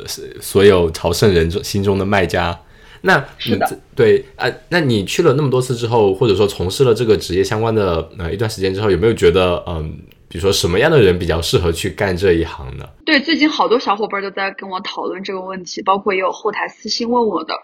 [0.05, 0.07] 呃
[0.39, 2.57] 所有朝圣人心中的卖家。
[3.03, 9.99] 那是的对啊、那你去了那么多次之后，或者说从事了这个职业相关的呃一段时间之后，有没有觉得嗯，
[10.31, 12.85] 比如说什么样的人比较适合去干这一行呢？
[13.05, 17.55] 对，最近好多小伙伴都在跟我讨论这个问题，包括也有后台私信问我的。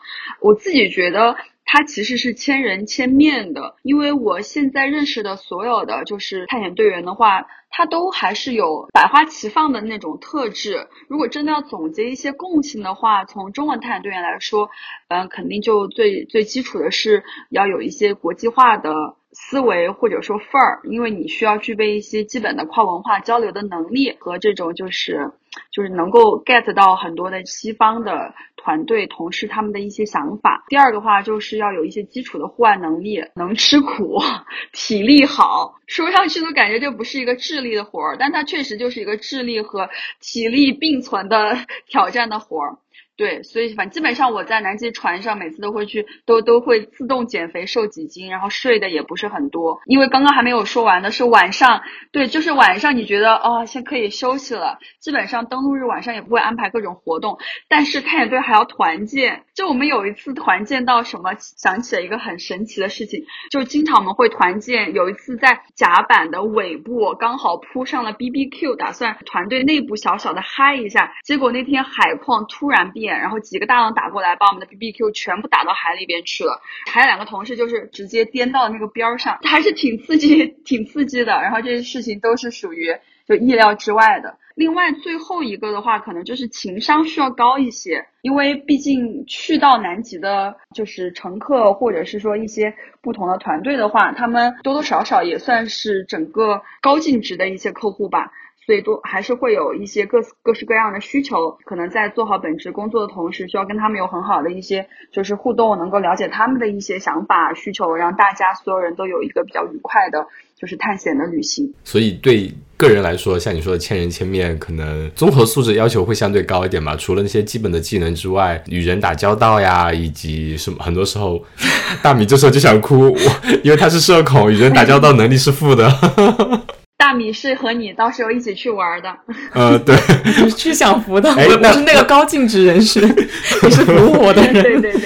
[0.41, 10.87] 我自己觉得它其实是千人千面的，因为我现在认识的所有的就是探险队员的话，他都还是有百花齐放的那种特质。
[11.07, 14.69] 如果真的要总结一些共性的话，从中文探险队员来说，
[15.07, 18.91] 嗯、肯定就最最基础的是要有一些国际化的
[19.31, 25.31] 思维或者说范儿，因为你需要具备一些基本的跨文化交流的能力和这种就是
[25.71, 30.63] 就是能够 get 到很多的西方的团队同事他们的一些想法。
[30.69, 34.19] 第二个话就是要有一些基础的户外能力，能吃苦，
[34.71, 35.75] 体力好。
[35.87, 42.77] 说上去都感觉这不是一个智力的活儿，但它确实就是一个智力和体力并存的 挑战的活儿。
[43.17, 76.59] 对，所以反正基本上我在南极船上每次都会去，都都会自动减肥瘦几斤，然后睡的也不是很多，因为刚刚还没有说完的是晚上，对，就是晚上你觉得哦，先可以休息了，基本上登陆日晚上也不会安排各种活动，但是探险队还要团建，就我们有一次团建到什么，想起了一个很神奇的事情，就经常我们会团建，有一次在甲板的尾部刚好铺上了 BBQ，打算团队内部小小的嗨一下，结果那天海况突然变，然后几个大浪打过来，把我们的 BBQ 全部打到海里边去了，
[76.91, 81.33] 还有两个同事就是直接颠到那个边儿上，还是挺刺激，挺刺激的。
[81.41, 82.95] 然后这些事情都是属于
[83.27, 84.37] 就意料之外的。
[84.55, 98.31] 另外最后一个的话，可能就是情商需要高一些，因为毕竟去到南极的，就是乘客或者是说一些不同的团队的话，他们多多少少也算是整个高净值的一些客户吧。
[98.67, 110.27] 所以都还是会有一些各各式各样的需求，可能在做好本职工作的同时，需要跟他们有很好的一些就是互动，能够了解他们的一些想法需求，让大家所有人都有一个比较愉快的，
[110.59, 111.73] 就是探险的旅行。
[111.85, 116.93] 所以对个人来说，像你说的千人千面，可能综合素质要求会相对高一点吧。
[116.97, 121.41] 除了那些基本的技能之外，与人打交道呀，以及什么，很多时候，
[122.03, 125.89] 大米这时候就想哭，我因为他是社恐，与人打交道能力是负的。
[127.07, 129.15] 大米是和你到时候一起去玩的，
[129.53, 132.99] 呃，对，你 是去享福的，我我是那个高净值人士，
[133.63, 134.61] 你是服务我的人。
[134.61, 135.01] 对对对。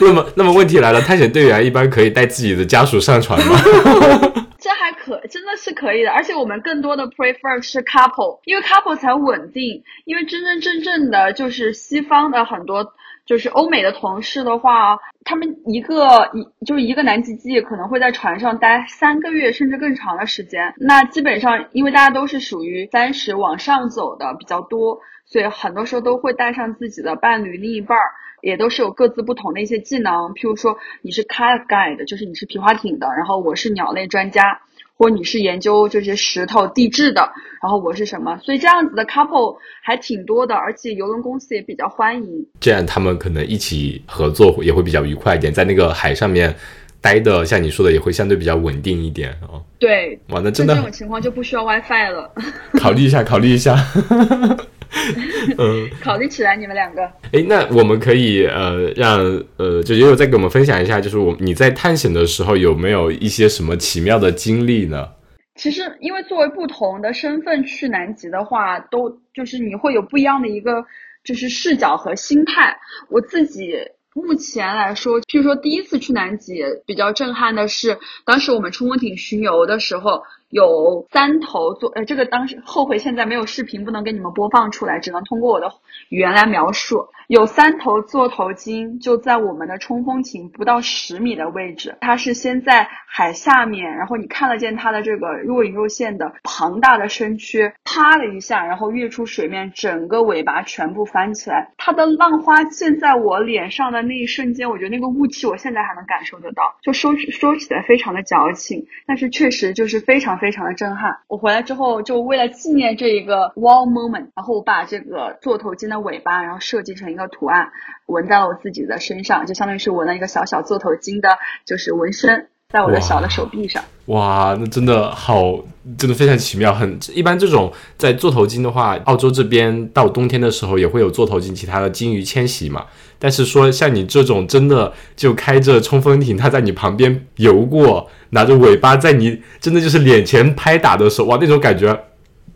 [0.00, 3.60] 那么那么问题来了，探险队员一般可以带自己的家属上船吗？
[4.58, 9.82] 这还可真的是可以的，而且我们更多的 prefer 是 couple，因为 couple 才稳定。
[10.06, 20.74] 因为真真正正的就是西方的很多就是欧美的同事的话，他们一个一就是一个南极季可能会在船上待三个月甚至更长的时间。
[20.76, 28.04] 那基本上，因为大家都是属于三十往上走的比较多，所以很多时候都会带上自己的伴侣、另一半儿，
[28.40, 30.34] 也都是有各自不同的一些技能。
[30.34, 34.60] 譬如说，你是 kayak guide，就是你是皮划艇的，然后我是鸟类专家。
[34.96, 38.38] 或你是研究这些石头地质的，然后我是什么？
[38.42, 42.46] 所以这样子的 couple 还挺多的，而且邮轮公司也比较欢迎。
[42.60, 46.54] 这样他们可能一起合作也会比较愉快一点，在那个海上面
[47.00, 49.58] 待的，像你说的也会相对比较稳定一点啊。
[49.78, 52.30] 对，哇，那真的这种情况就不需要 WiFi 了。
[52.78, 53.76] 考虑一下，考虑一下。
[55.58, 57.02] 嗯，考虑起来你们两个。
[57.32, 59.18] 哎，那我们可以呃让
[59.56, 65.08] 呃就也有再给我们分享一下，就是我你在探险的时候有没有一些什么奇妙的经历呢？
[65.54, 70.84] 其实，因为作为不同的身份去南极的话，都就是你会有不一样的一个
[71.24, 72.76] 就是视角和心态。
[73.08, 73.74] 我自己
[74.14, 80.22] 目前来说，譬如说第一次去南极比较震撼的是，当时我们冲锋艇巡游的时候。
[80.52, 85.72] 有三头做，呃，这个当时后悔现在没有视频，不能给你们播放出来，只能通过我的
[86.10, 87.08] 语言来描述。
[87.32, 110.38] 有三头座头鲸就在我们的冲锋艇不到十米的位置，它是先在海下面，然后你看得见它的这个若隐若现的庞大的身躯，啪的一下，然后跃出水面，整个尾巴全部翻起来，它的浪花溅在我脸上的那一瞬间，我觉得那个雾气我现在还能感受得到，就说说起来非常的矫情，但是确实就是非常。
[110.42, 111.18] 非常的震撼。
[111.28, 117.70] 我回来之后，就为了纪念这一个 wow moment，然后我把这个座头鲸的尾巴，然后设计成一个图案，
[118.06, 121.28] 纹在了我自己的身上，就相当于是纹了一个小小座头鲸的，
[121.66, 123.82] 就是纹身，在我的小的手臂上。
[124.06, 125.54] 哇，那真的好，
[125.96, 126.74] 真的非常奇妙。
[126.74, 132.84] 很一般，这种在座头鲸的话，澳洲这边到冬天的时候也会有座头鲸，其他的鲸鱼迁徙嘛。
[133.20, 141.96] 但是说像你这种真的就开着冲锋艇，它在你旁边游过，拿着尾巴在你真的就是脸前拍打的时候，哇，那种感觉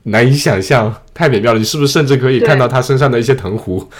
[0.06, 1.58] 难以想象，太美妙了。
[1.58, 3.88] 你是不是甚至可以看到他身上的一些藤壶？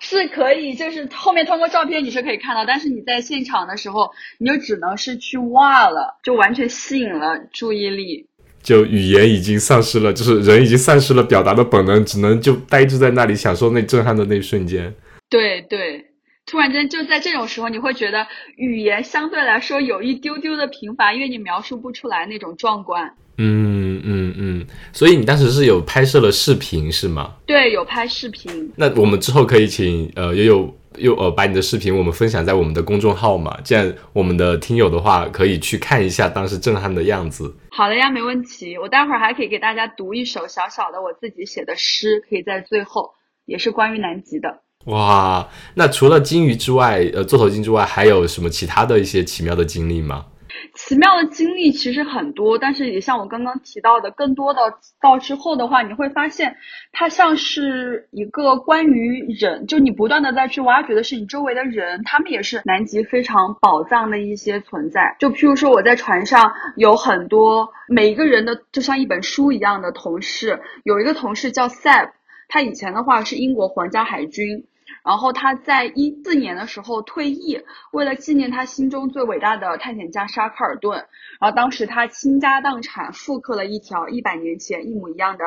[0.00, 8.26] 是可以，就是后面通过照片你是可以看到，但是你在现场的时候，你就只能是去哇了，就完全吸引了注意力。
[8.62, 14.92] 就语言已经丧失了，就是人已经丧失了表达的本能，只能就呆滞在那里享受那震撼的那一瞬间。
[15.30, 16.04] 对对，
[16.48, 18.26] 突然间就在这种时候，你会觉得
[18.56, 23.14] 语言相对来说有一丢丢的贫乏，因为你描述不出来那种壮观。
[23.36, 27.34] 嗯嗯嗯，所以你当时是有拍摄了视频是吗？
[27.46, 28.72] 对，有拍视频。
[28.76, 30.74] 那我们之后可以请呃悠悠。
[30.96, 37.54] 又呃，把你的视频我们分享在我们的公众号嘛，这样我们的听友的话可以去看一下当时震撼的样子。
[37.70, 38.76] 好的呀，没问题。
[38.76, 44.62] 我待会儿还可以给大家读一首小小的我自己写的诗，可以在最后，也是关于南极的。
[44.86, 50.26] 哇，那除了鲸鱼之外，呃，座头鲸之外，还有什么其他的一些奇妙的经历吗？
[50.74, 54.60] 奇妙的经历其实很多，但是也像我刚刚提到的，更多的
[55.02, 56.56] 到之后的话，你会发现
[56.92, 65.16] 它像是一个关于人，就你不断的在去挖掘的是你周围的人，他们也是南极非常宝藏的一些存在。
[65.18, 72.10] 就譬如说我在船上有很多每一个人的就像一本书一样的同事，有一个同事叫 sep
[72.48, 74.66] 他以前的话是英国皇家海军。
[75.04, 81.06] 然后他在一四年的时候退役，为了纪念他心中最伟大的探险家沙克尔顿，
[81.40, 85.44] 然后当时他倾家荡产复刻了一条一百年前一模一样的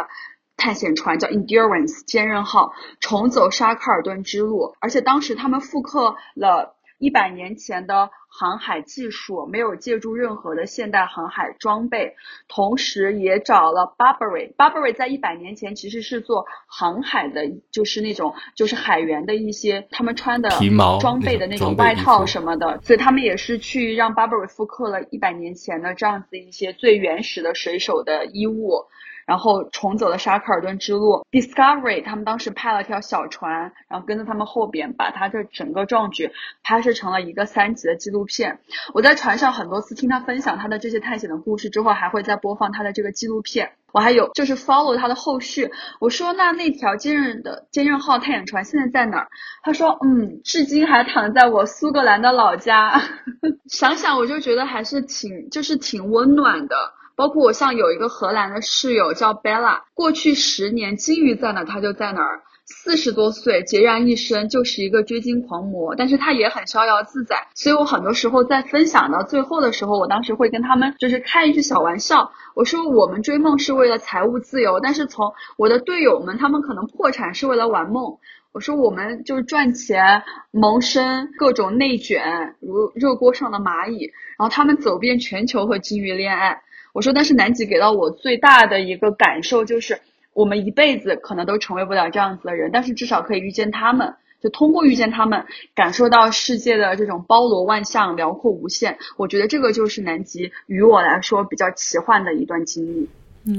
[0.57, 6.75] 探险船，叫 Endurance 坚韧号，重走沙克尔顿之路，而且当时他们复刻了。
[7.01, 12.15] 一百年前的航海技术没有借助任何的现代航海装备，
[12.47, 14.53] 同时也找了 Burberry。
[14.55, 17.41] Burberry 在一百年前其实是做航海的，
[17.71, 28.85] 就是那种就是海员的一些他们穿的皮毛装备的那种外套什么的，所以他们也是去让 Burberry 复刻了一百年前的这样子一些最原始的水手的衣物。
[29.31, 36.31] 然后重走了沙克尔顿之路，Discovery 他们当时派了条小船，然后跟在他们后边，把他这整个壮举
[36.63, 38.59] 拍摄成了一个三级的纪录片。
[38.93, 43.71] 我在船上很多次听他分享他的这些探险的故事之后，还会再播放他的这个纪录片。
[43.93, 45.71] 我还有就是 follow 他的后续。
[46.01, 49.29] 我说那那条坚韧的坚韧号探险船现在在哪儿？
[49.63, 53.01] 他说嗯，至今还躺在我苏格兰的老家。
[53.71, 56.75] 想想我就觉得还是挺就是挺温暖的。
[57.21, 67.45] 包括我像有一个荷兰的室友叫 Bella，过去十年鲸鱼在哪他就在哪儿，四十多岁孑然一身，就是一个追金狂魔，但是他也很逍遥自在。
[67.53, 78.17] 所以我很多时候在分享到最后的时候，我当时会跟他们就是开一句小玩笑，我说我们追梦是为了财务自由，但是从我的队友们，他们可能破产是为了玩梦。
[78.51, 84.05] 我说我们就是赚钱谋生，各种内卷如热锅上的蚂蚁，
[84.39, 86.63] 然后他们走遍全球和金鱼恋爱。
[86.93, 89.99] 我说，但是南极给到我最大的一个感受就是，
[90.33, 98.97] 我们一辈子可能都成为不了这样子的人，但是至少可以遇见他们，就通过遇见他们，感受到世界的这种包罗万象、辽阔无限。
[99.17, 103.09] 我觉得这个就是南极于我来说比较奇幻的一段经历。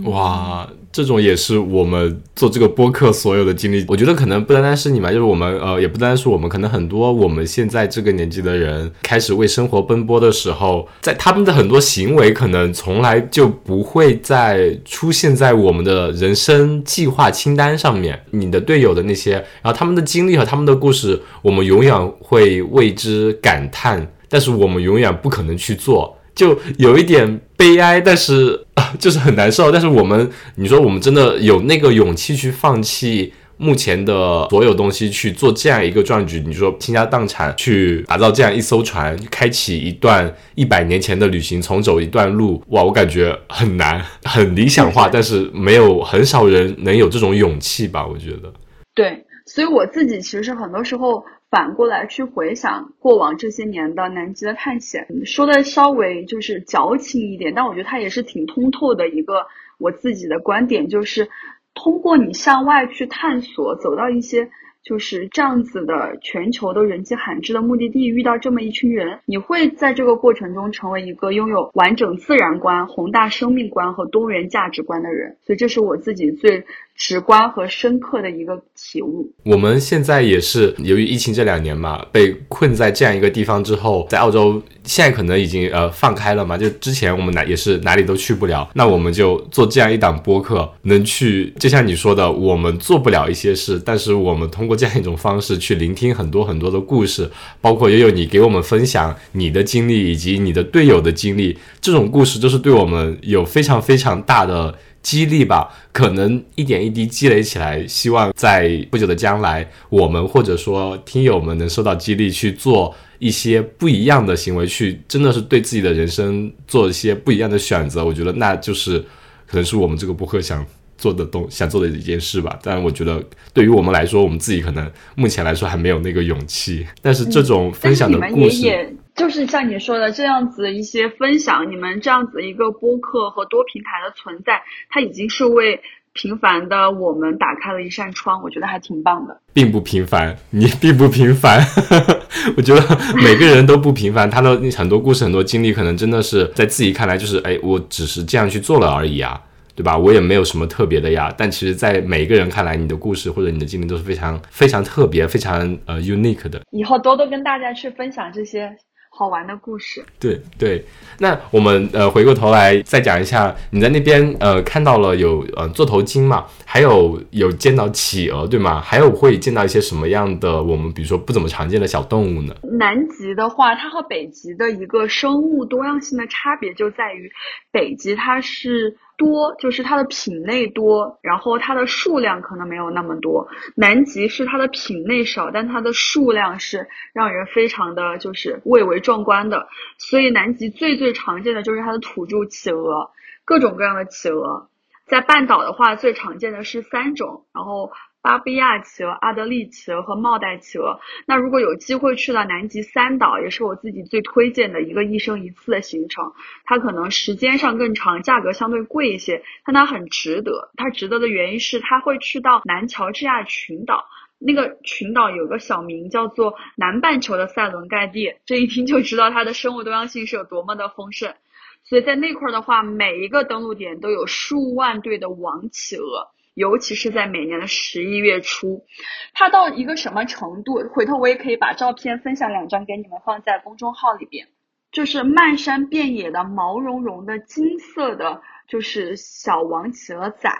[0.04, 3.84] 哇，这种也是我们做这个播客所有的经历。
[3.88, 18.22] 我觉得可能不单单是你们，就是我们，呃，也不单单是我们，可能很多我们现在这个年纪的人开始为生活奔波的时候，在他们的很多行为可能从来就不会再出现在我们的人生计划清单上面。
[18.30, 26.16] 你的队友的那些，然后他们的经历和他们的故事，我们永远会为之感叹，但是我们永远不可能去做。
[26.34, 28.66] 就有一点悲哀，但是
[28.98, 29.70] 就是很难受。
[29.70, 36.42] 但是我们，你说我们真的有那个勇气去放弃目前的所有东西，去做这样一个壮举？
[36.44, 48.04] 你说倾家荡产去打造这样一艘船，开启一段一百年前的旅行，重走一段路，哇，我感觉很难，很理想化，但是没有很少人能有这种勇气吧？
[48.04, 48.52] 我觉得。
[48.92, 51.22] 对，所以我自己其实很多时候。
[51.52, 59.44] 反过来去回想过往这些年的南极的探险，说的稍微就是矫情一点，但我觉得它也是挺通透的一个
[59.76, 61.28] 我自己的观点，就是
[61.74, 64.48] 通过你向外去探索，走到一些
[64.82, 75.36] 就是这样子的全球都人迹罕至的目的地，遇到这么一群人，你会在这个过程中成为一个拥有完整自然观、宏大生命观和多元价值观的人。
[75.42, 76.64] 所以这是我自己最。
[77.02, 79.28] 直观和深刻的一个体悟。
[79.42, 97.28] 我们现在也是由于疫情这两年嘛，被困在这样一个地方之后，在澳洲现在可能已经呃放开了嘛，就之前我们哪也是哪里都去不了，那我们就做这样一档播客，能去就像你说的，我们做不了一些事，但是我们通过这样一种方式去聆听很多很多的故事，
[97.60, 104.72] 包括也有你给我们分享你的经历以及你的队友的经历，这种故事都是对我们有非常非常大的。
[105.02, 118.04] 激励吧，可能一点一滴积累起来，希望在不久的将来，我们或者说听友们能受到激励，去做一些不一样的行为，去真的是对自己的人生做一些不一样的选择。
[118.04, 118.98] 我觉得那就是
[119.46, 120.64] 可能是我们这个播客想
[120.96, 122.58] 做的东想做的一件事吧。
[122.62, 123.22] 但我觉得
[123.52, 126.86] 对于我们来说，我们自己可能目前来说还没有那个勇气。
[127.00, 128.96] 但是这种分享的故事。
[129.14, 135.80] 就是像你说的这样子一些分享，你们这样子一个播客和多平台的存在，它已经是为
[136.12, 139.40] 平凡的我们打开了一扇窗，我觉得还挺棒的。
[139.52, 141.60] 并不平凡，你并不平凡，
[142.56, 142.82] 我觉得
[143.16, 149.40] 每个人都不平凡，他的很多故事、很多经历，可能真的是在自己看来就是，哎，我只是这样去做了而已啊。
[149.74, 149.96] 对吧？
[149.96, 156.60] 我也没有什么特别的呀，但其实，在每个人看来，你的故事或者你的经历都是非常非常特别、非常呃 unique 的。
[156.72, 158.70] 以后多多跟大家去分享这些。
[159.14, 160.84] 好玩的故事，对对。
[161.18, 168.80] 那我们呃回过头来再讲一下，你在那边呃看到了有呃座头鲸嘛，还有有见到企鹅对吗？
[168.80, 172.54] 还有会见到一些什么样的我们比如说不怎么常见的小动物呢？
[172.78, 177.30] 南极的话，它和北极的一个生物多样性的差别就在于，
[177.70, 178.96] 北极它是。
[179.22, 183.46] 多就是它的品类多，然后它的数量可能没有那么多。
[183.76, 189.68] 南极是它的品类少，但它的数量是让人非常的就是蔚为壮观的。
[189.98, 193.10] 所以南极最最常见的就是它的土著企鹅，
[193.44, 194.68] 各种各样的企鹅。
[195.06, 197.92] 在半岛的话，最常见的是三种，然后。
[198.22, 201.00] 巴布亚企鹅、阿德利企鹅和帽带企鹅。
[201.26, 206.32] 那如果有机会去到南极三岛，也是我自己最推荐的一个一生一次的行程。
[206.64, 210.70] 它可能时间上更长，价格相对贵一些，但它很值得。
[210.76, 214.04] 它值得的原因是它会去到南乔治亚群岛，
[214.38, 221.34] 那个群岛有个小名叫做南半球的塞伦盖蒂，这一听就知道它的生物多样性是有多么的丰盛。
[221.82, 226.28] 所以在那块的话，每一个登陆点都有数万对的王企鹅。
[226.54, 228.84] 尤其是在每年的十一月初，
[229.32, 230.86] 它到一个什么程度？
[230.92, 234.48] 回头我也可以把照片分享两张给你们，放在公众号里边。
[234.90, 240.50] 就是漫山遍野的毛茸茸的金色的，就是小王企鹅仔，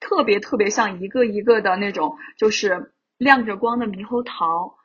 [0.00, 4.75] 特别特别像一个一个的那种，就是亮着光的猕猴桃。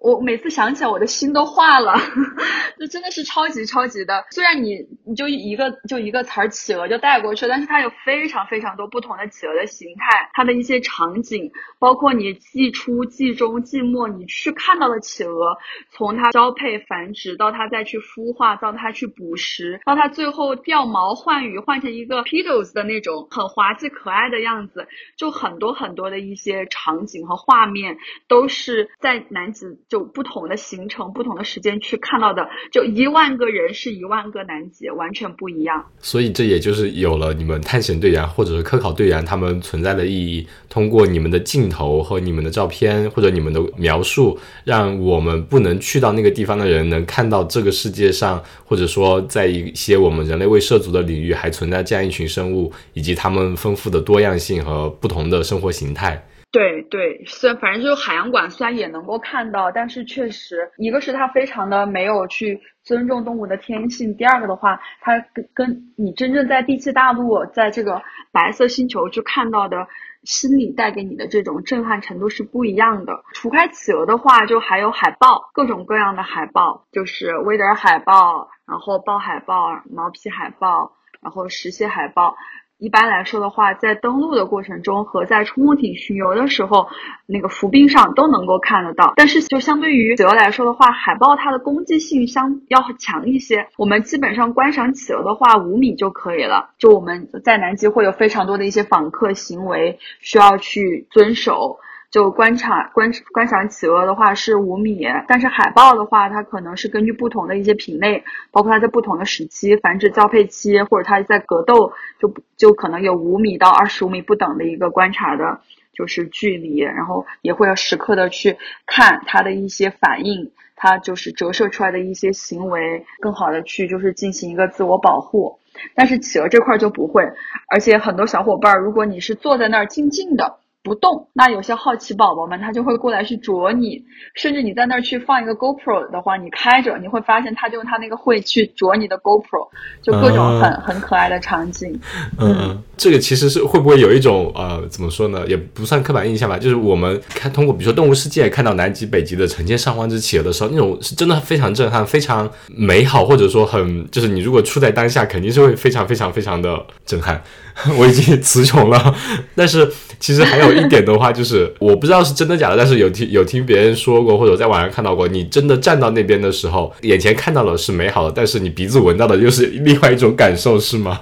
[0.00, 1.94] 我每次想起来，我的心都化了，
[2.80, 4.24] 这真的是超级超级的。
[4.30, 15.58] 虽然你你就一个就一个词儿企鹅就带过去，但是它有非常非常多不同的企鹅的形态，它的一些场景，包括你季初、季中、季末你去看到的企鹅，
[15.90, 24.88] 从它交配繁殖到它再去孵化，到它去捕食，到它最后掉毛换羽换成一个 pedos 的那种很滑稽可爱的样子，
[25.18, 27.98] 就很多很多的一些场景和画面
[28.28, 29.66] 都是在南极。
[29.90, 35.84] 就不同的行程、不同的时间去看到的，就一万个人是一万个南极，完全不一样。
[35.98, 40.46] 所以这也就是有了你们探险队员或者是科考队员他们存在的意义。
[40.68, 56.24] 通过你们的镜头和你们的照片或者你们的描述，让我们不能去到那个地方的人能看到这个世界上，或者说在一些我们人类未涉足的领域还存在这样一群生物，以及他们丰富的多样性和不同的生活形态。
[56.52, 69.86] 对对，虽然反正就是海洋馆，虽然也能够看到，但是确实，一个是它非常的没有去尊重动物的天性，第二个的话，它跟跟你真正在第七大陆，在这个白色星球去看到的
[70.24, 73.22] 心理带给你的这种震撼程度是不一样的。
[73.34, 82.34] 除开企鹅的话，就还有海豹，各种各样的海豹，就是威德尔海豹，然后豹海豹、毛皮海豹，然后石蟹海豹。
[82.80, 86.88] 一般来说的话，在登陆的过程中和在冲锋艇巡游的时候，
[87.26, 89.12] 那个浮冰上都能够看得到。
[89.16, 93.68] 但是就相对于企鹅来说的话，海豹它的攻击性相要强一些。
[93.76, 96.70] 我们基本上观赏企鹅的话，五米就可以了。
[96.78, 101.78] 就我们在南极会有非常多的一些访客行为需要去遵守。
[102.10, 115.60] 就观察观观赏企鹅的话是五米，但是海豹的话，它可能是根据不同的一些品类，包括它在不同的时期繁殖交配期，或者它在格斗，就就可能有五米到二十五米不等的一个观察的，
[115.92, 118.56] 就是距离，然后也会要时刻的去
[118.86, 125.60] 看它的一些反应，它就是折射出来的一些行为，更好的去就是进行一个自我保护。
[125.94, 127.22] 但是企鹅这块就不会，
[127.68, 130.56] 而且很多小伙伴，如果你是坐在那儿静静的。
[130.82, 134.02] 不动，那有些好奇宝宝们他就会过来去啄你，
[134.34, 139.68] 甚至你在那儿去放一个 GoPro 的话，你开着，你会发现他就用他那个喙去啄你的 GoPro，
[140.00, 142.00] 就各种很很可爱的场景。
[142.38, 157.42] 嗯，这个其实是会不会有一种呃，怎么说呢，也不算刻板印象吧，就是我们看通过比如说动物世界看到南极、北极的成千上万只企鹅的时候，那种是真的非常震撼、非常美好，或者说很就是你如果处在当下，肯定是会非常非常非常的震撼。
[157.98, 159.14] 我已经词穷了，
[159.54, 171.18] 但是其实还有一点的话，就是我不知道是真的假的，但是有听有听别人说过，或者在网上看到过，你真的站到那边的时候，眼前看到的是美好的，但是你鼻子闻到的又是另外一种感受，是吗？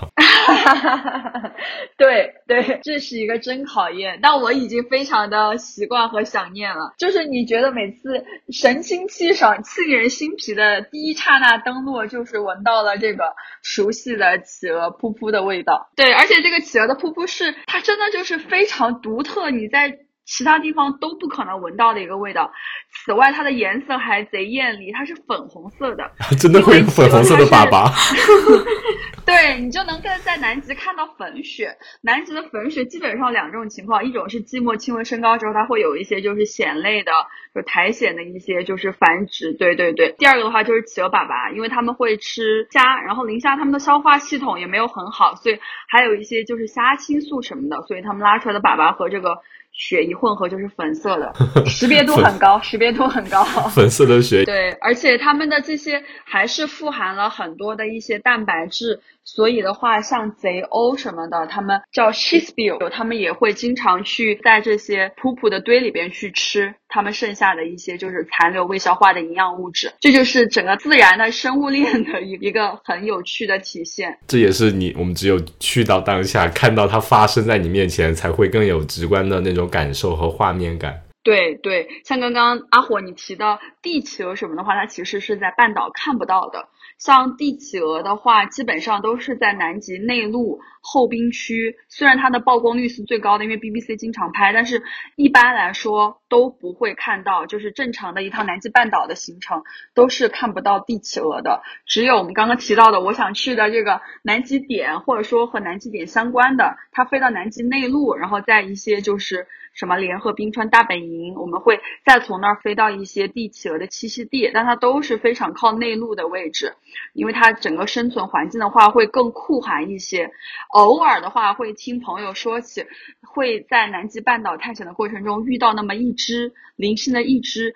[0.74, 1.30] 哈哈哈！
[1.30, 1.52] 哈
[1.96, 6.94] 对对，这是一个真考验，但我已经非常的习惯和想念了。
[6.98, 15.90] 就是你觉得每次神清气爽、沁人心脾的第一刹那登陆，就是闻到了这个熟悉的企鹅噗噗的味道。
[15.96, 19.98] 对，而且这个企鹅的噗噗是它真的就是非常独特，你在。
[20.28, 22.52] 其他地方都不可能闻到的一个味道。
[22.90, 27.88] 此外，它的颜色还贼艳丽，它是粉红色的， 真的会有粉红色的粑粑。
[29.24, 31.76] 对你就能在在南极看到粉雪。
[32.02, 37.12] 南极的粉雪基本上两种情况，一种是季末气温升高之后，它会有一些就是藓类的，
[37.54, 39.52] 就苔藓的一些就是繁殖。
[39.52, 40.14] 对对对。
[40.18, 45.58] 第二个的话就是企鹅粑粑，因为它们会吃虾，然后磷虾它们的消化系统也没有很好，所以
[45.88, 49.36] 还有一些就是虾青素什么的，所以它们拉出来的粑粑和这个。
[49.78, 51.32] 血一混合就是粉色的，
[51.64, 53.42] 识别度很高，识别度很高。
[53.72, 54.44] 粉色的血。
[54.44, 59.00] 对，而且它们的这些还是富含了很多的一些蛋白质。
[59.28, 69.92] 所以的话，像贼鸥什么的，他们叫 chisbill，他们也会经常去在这些普普的堆里边去吃他们剩下的一些就是残留未消化的营养物质。
[70.00, 74.18] 这就是整个自然的生物链的一 一个很有趣的体现。
[74.26, 81.02] 这也是你我们只有去到当下，看到它发生在你面前，才会更有直观的那种感受和画面感。
[81.22, 86.66] 对对，像刚刚阿火你提到地企鹅什么的话，它其实是在半岛看不到的。
[86.99, 91.76] 像帝企鹅的话，基本上都是在南极内陆后冰区。
[91.88, 94.82] 虽然它的曝光率是最高的，因为 BBC 经常拍，但是
[95.14, 97.46] 一般来说都不会看到。
[97.46, 99.62] 就是正常的一趟南极半岛的行程
[99.94, 101.62] 都是看不到帝企鹅的。
[101.86, 109.46] 只有我们刚刚提到的，我想去的这个南极点，或者说和南极点相关的，它飞到南极内陆，然后在一些就是
[109.78, 116.74] 什么联合冰川大本营，我们会再从那儿飞到一些帝企鹅的栖息地，但它都是非常靠内陆的位置。
[117.12, 120.32] 因为它整个生存环境的话会更酷寒一些，
[120.70, 122.86] 偶尔的话会听朋友说起，
[123.22, 127.72] 会在南极半岛探险的过程中遇到那么一只零星的一只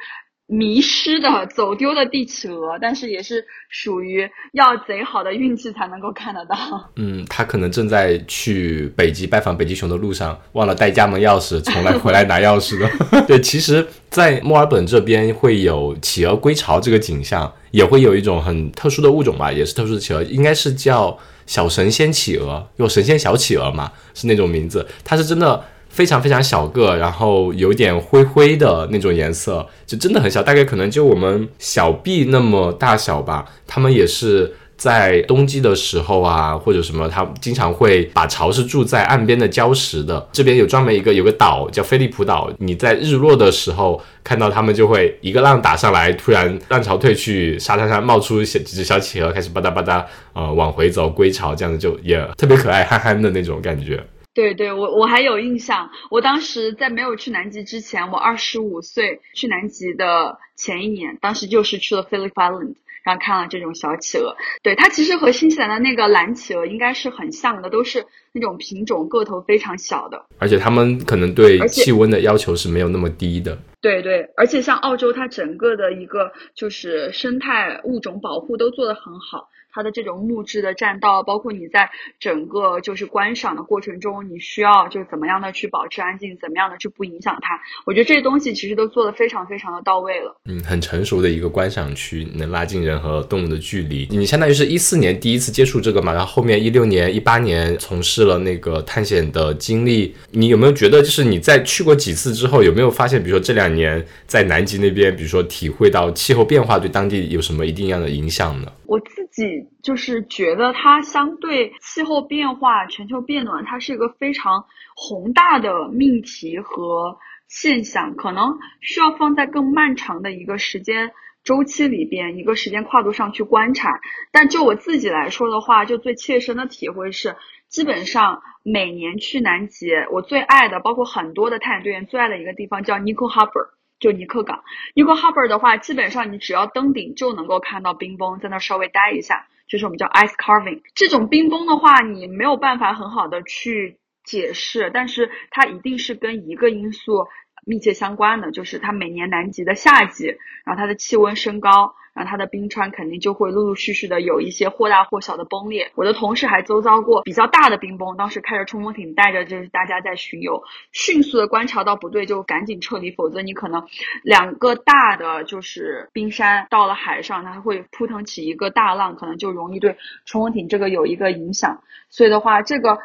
[0.53, 6.55] 迷失的、走丢的帝企鹅，但是也是属于要贼好的运气才能够看得到。
[6.97, 12.87] 嗯，他可能正在去北极拜访北极熊的路上，忘了带家门钥匙，从来回来拿钥匙的。
[13.27, 24.87] 对，其实，在墨尔本这边会有企鹅归巢这个景象，也会有一种很特殊的物种吧，也是特殊的企鹅，应该是叫小神仙企鹅，有神仙小企鹅嘛，是那种名字。
[25.03, 25.65] 它是真的。
[25.93, 33.45] 非常非常小个，然后有点灰灰的那种颜色，就真的很小，大概可能就我们小臂那么大小吧。
[33.67, 40.27] 他们也是在冬季的时候啊，或者什么，他经常会把巢是住在岸边的礁石的。
[40.33, 54.03] 这边有专门一个有个岛叫菲利普岛，你在日落的时候看到他们就会一个浪打上来，突然浪潮退去，沙滩上冒出小几只小企鹅，开始吧嗒吧嗒，呃，往回走归巢，这样子就也特别可爱，憨憨的那种感觉。
[54.35, 64.35] 对对，我我还有印象，我当时在没有去南极之前，我二十五岁去南极的前一年，当时就是去了 Phillip Island，然后看了这种小企鹅。
[64.63, 70.25] 对，它其实和新西兰的那个蓝企鹅应该是很像的，都是那种品种，个头非常小的。
[70.39, 73.59] 而且它们可能对气温的要求是没有那么低的。
[73.83, 79.49] 对对，而且像澳洲，它整个的一个就是生态物种保护都做得很好。
[79.73, 87.59] 它的这种木质的栈道，包括你在整个就是观赏的过程中，你需要就怎么样的去保持安静，怎么样的去不影响它。
[87.87, 90.37] 我觉得这些东西其实都做得非常非常的到位了。
[90.49, 94.07] 嗯，很成熟的一个观赏区，能拉近人和动物的距离。
[94.11, 100.15] 你相当于是一四年第一次接触这个嘛，然后后面一六年、一八年从事了那个探险的经历。
[100.31, 108.71] 你有没有觉得，就是你在去过几次之后，有没有发现，比如说这两年在南极那边，比如说体会到气候变化对当地有什么一定样的影响呢？
[108.93, 117.17] 我自己就是觉得它相对气候变化、全球变暖，它是一个非常宏大的命题和
[117.49, 121.13] 现象，可能需要放在更漫长的一个时间
[121.43, 123.99] 周期里边、一个时间跨度上去观察。
[124.31, 127.37] 但就我自己来说的话，就最切身的体会是，
[127.69, 133.71] 基本上每年去南极，我最爱的，包括很多的探险队员最爱的一个地方叫 Nickel Harbor。
[134.03, 140.83] 就尼克港尼克 Harbor 的话，基本上你只要登顶就能够看到冰崩，在那稍微待一下，就是我们叫 ice carving。
[140.95, 147.29] 这种冰崩的话，你没有办法很好的去解释，但是它一定是跟一个因素
[147.65, 150.27] 密切相关的，就是它每年南极的夏季，
[150.65, 151.95] 然后它的气温升高。
[152.15, 155.91] 然后它的冰川肯定就会陆陆续续的有一些或大或小的崩裂。
[155.95, 163.87] 我的同事还周遭过比较大的冰崩，当时开着冲锋艇带着就是大家在巡游，迅速的观察到不对就赶紧撤离，否则你可能
[164.23, 169.97] 两个大的就是冰山到了海上，它会扑腾起一个大浪，可能就容易对
[170.27, 171.83] 冲锋艇这个有一个影响。
[172.11, 172.99] 所以的话，这个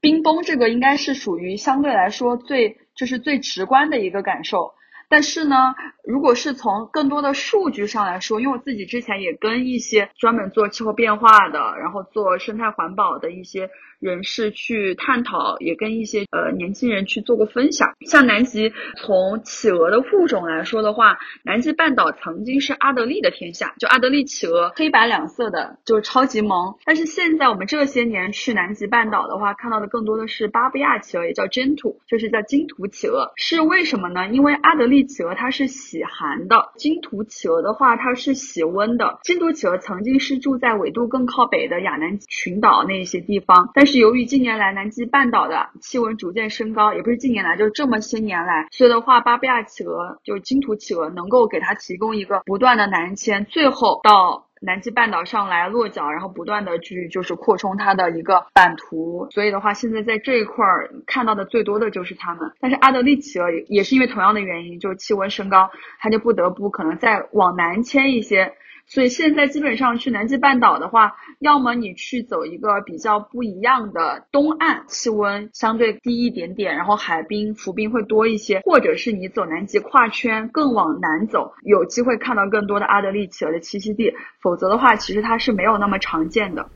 [0.00, 4.74] 冰崩这个应该是属于相对来说最就是最直观的一个感受。
[5.12, 13.68] 但是呢，如果是从更多的数据上来说，因为我自己之前也跟一些专门做气候变化的，然后做生态环保的一些。
[14.02, 17.92] 人士去探讨，也跟一些呃年轻人去做过分享。
[18.00, 26.74] 像南极，从企鹅的物种来说的话，南极半岛曾经是阿德利的天下，就阿德利企鹅，黑白两色的，就是超级萌。
[26.84, 33.30] 但是现在我们这些年去南极半岛的话，看到的更多的是巴布亚企鹅，也叫真土，就是叫金土企鹅。
[33.36, 34.26] 是为什么呢？
[34.26, 39.20] 因为阿德利企鹅它是喜寒的，金土企鹅的话它是喜温的。
[39.22, 44.02] 金土企鹅曾经是住在纬度更靠北的亚南群岛那些地方，但是。
[44.02, 59.26] 由于近年来南极半岛的气温逐渐升高，也不是近年来，就这么些年来，所以的话，巴布亚企鹅就是金土企鹅，能够给它提供一个不断的南迁，最后到南极半岛上来落脚，然后不断的去就是扩充它的一个版图。
[59.32, 62.52] 所以的话，现在在这一块儿看到的最多的就是它们。
[62.60, 68.54] 但是阿德利企鹅也是因为同样的原因，就是气温升高，它就不得不可能再往南迁一些。
[68.86, 84.12] 所以现在基本上去南极半岛的话，要么你去走一个比较不一样的东岸，气温相对低一点点，然后海冰浮冰会多一些，或者是你走南极跨圈更往南走，有机会看到更多的阿德利企鹅的栖息地。
[84.42, 86.66] 否则的话，其实它是没有那么常见的。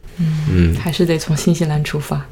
[0.49, 2.25] 嗯，还是得从新西兰出发，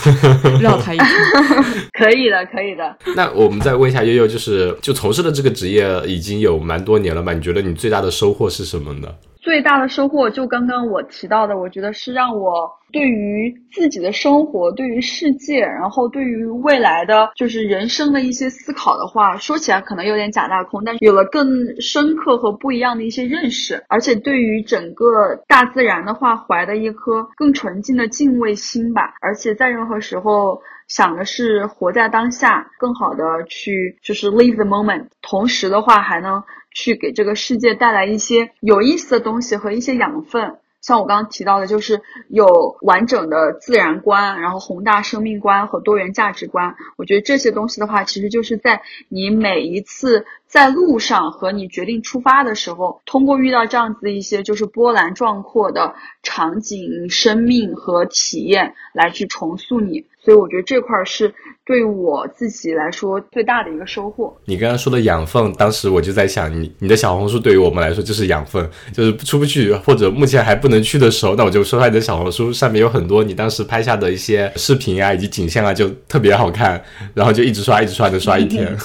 [0.60, 1.08] 绕它一圈。
[1.98, 2.96] 可以的，可以的。
[3.16, 7.32] 那我们再问一下悠悠，就是就从事的这个职业已经有蛮多年了吧？
[7.32, 9.08] 你觉得你最大的收获是什么呢？
[9.42, 21.44] 最大的收获就刚刚我提到的，我觉得是让我对于自己的生活、对于世界，然后对于未来的就是人生的一些思考的话，说起来可能有点假大空，但是有了更
[21.80, 30.62] 深刻和不一样的一些认识，而且对于整个大自然的话，怀的一颗更纯净的敬畏心吧，而且在任何时候。
[30.88, 36.42] 想的是活在当下，更好的去就是 live the moment，同时的话还能
[36.74, 40.58] 去给这个世界带来一些有意思的东西和一些养分。
[40.80, 46.74] 像我刚刚提到的，就是有完整的自然观，然后宏大生命观和多元价值观。
[46.96, 60.04] 我觉得这些东西的话，其实就是在你每一次在路上和你决定出发的时候，通过遇到这样子一些就是波澜壮阔的场景、生命和体验来去重塑你。
[60.22, 61.34] 所以我觉得这块儿是
[61.64, 64.32] 对我自己来说最大的一个收获。
[64.44, 76.80] 你刚刚说的养分，当时我就在想，你你的小红书对于我们来说就是养分，就是出不去或者目前还不能去的时候，那我就说出来你的小红书上面有很多你当时拍下的一些视频啊，以及景象啊，就特别好看，
[77.14, 78.76] 然后就一直刷，一直刷，就刷一天。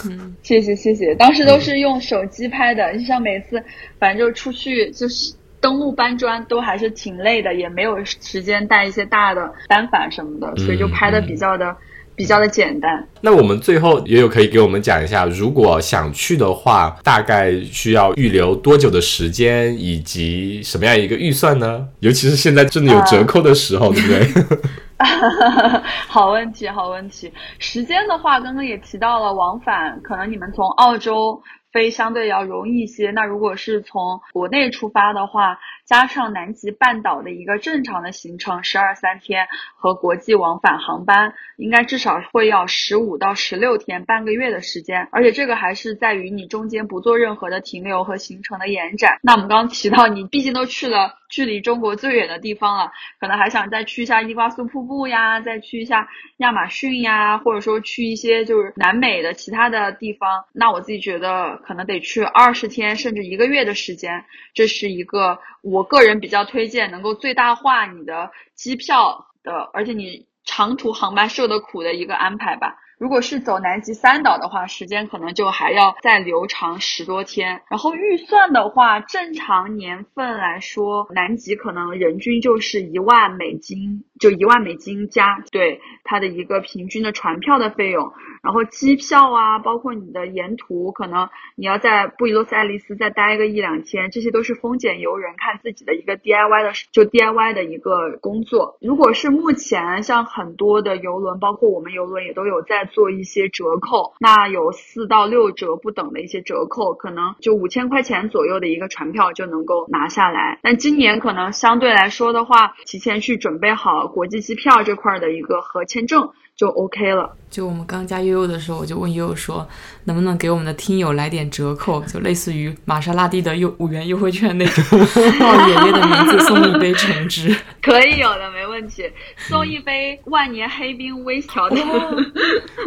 [0.42, 3.64] 谢谢谢谢，当时都是用手机拍的，就像每次
[4.00, 5.34] 反正就出去就是。
[5.60, 11.76] 登陆搬砖都还是挺累的，也没有时间带一些大的单反什么的，所以就拍的比较的
[12.16, 13.04] 比较的简单。
[13.22, 21.88] 那我们最后也有可以给我们讲一下，如果想去的话，大概需要预留多久的时间，以及什么样一个预算呢？
[22.02, 24.44] 尤其是现在真的有折扣的时候，对不对？
[26.08, 27.32] 好问题，好问题。
[27.60, 31.42] 时间的话，刚刚也提到了往返，可能你们从澳洲。
[31.74, 33.12] 飞相对要容易一些。
[33.12, 45.08] 那如果是从国内出发的话，加上南极半岛的一个正常的行程，十二三天和国际往返航班，应该至少会要十五到十六天，半个月的时间。
[45.12, 49.20] 而且这个还是在于你中间不做任何的停留和行程的延展。
[49.22, 51.16] 那我们刚刚提到，你毕竟都去了。
[51.30, 56.08] 距离中国最远的地方了，可能还想再去一下伊瓜苏瀑布呀，再去一下
[56.38, 60.46] 亚马逊呀，或者说去一些就是南美的其他的地方。
[60.54, 72.78] 那我自己觉得可能得去二十天甚至一个月的时间，这是一个我个人比较推荐能够最大化你的机票的，而且你长途航班受的苦的一个安排吧。
[72.98, 77.62] 如果是走南极三岛的话，时间可能就还要再留长十多天。
[77.70, 88.12] 然后预算的话，正常年份来说，南极可能人均就是一万美金，就一万美金加对它的一个平均的船票的费用。
[88.44, 98.78] 然后机票啊，包括你的沿途，可能你要在布宜诺斯艾利斯再待个一两天，这些都是风俭由人，看自己的一个 DIY 的，就 DIY 的一个工作。
[98.82, 102.88] 如果是目前像很多的游轮，包括我们游轮也都有在。
[102.88, 110.58] 做一些折扣，那有四到六折不等的一些折扣，可能就五千块钱左右的一个船票就能够拿下来。
[110.64, 116.30] 但今年可能相对来说的话，提前去准备好国际机票这块的一个和签证。
[116.58, 117.30] 就 OK 了。
[117.52, 119.68] 就我们刚加悠悠的时候，我就问悠悠说，
[120.06, 124.84] 能不能给我们的听友来点折扣， 就类似于玛莎拉蒂的优五元优惠券那种，
[125.40, 127.56] 报爷爷的名字送一杯橙汁。
[127.80, 129.04] 可以有的，没问题。
[129.38, 131.78] 送一杯万年黑冰微调的。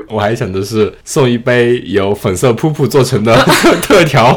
[0.08, 3.32] 我还想的是送一杯由粉色瀑布做成的
[3.84, 4.36] 特调。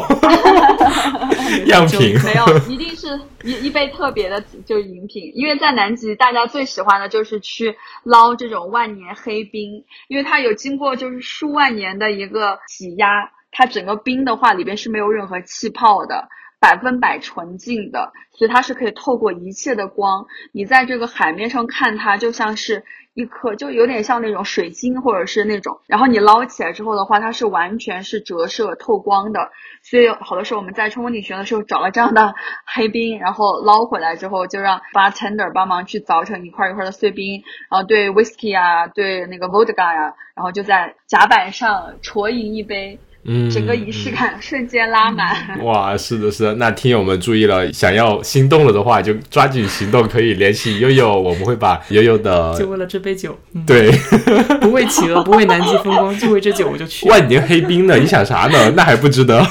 [1.66, 16.28] 样品没有， 一定是一一杯特别的就饮品，因为在南极，大家最喜欢的就是去捞这种万年黑冰，因为它有经过就是数万年的一个挤压，它整个冰的话里边是没有任何气泡的，
[16.60, 22.84] 百分百纯净的，所以它是可以透过一切的光，你在这个海面上看它就像是。
[23.14, 29.50] 一颗就有点像那种水晶，或者是那种，然后你捞起来之后的话，它是完全是折射透光的，
[29.82, 32.34] 所以好多时候我们在冲锋艇学的时候找了这样的
[32.66, 42.98] 黑冰，然后捞回来之后就让 bartender 帮忙去凿成一块一块的碎冰，然后对 whisky 啊，对那个 vodka 呀，然后就在甲板上啜饮一杯。
[43.26, 45.34] 嗯，整个仪式感瞬间拉满。
[45.62, 46.54] 哇，是的，是的。
[46.54, 53.90] 那听友们注意了，想要心动了的话，就抓紧行动，可以联系悠悠，我们会把悠悠的就为了这杯酒，对，
[54.60, 57.08] 不为企鹅，不为南极风光，就为这酒我就去。
[57.08, 57.96] 万年黑冰呢？
[57.96, 58.70] 你想啥呢？
[58.76, 59.42] 那还不值得？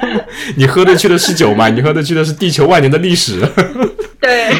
[0.56, 1.68] 你喝的去的是酒吗？
[1.68, 3.40] 你喝的去的是地球万年的历史。
[4.20, 4.50] 对，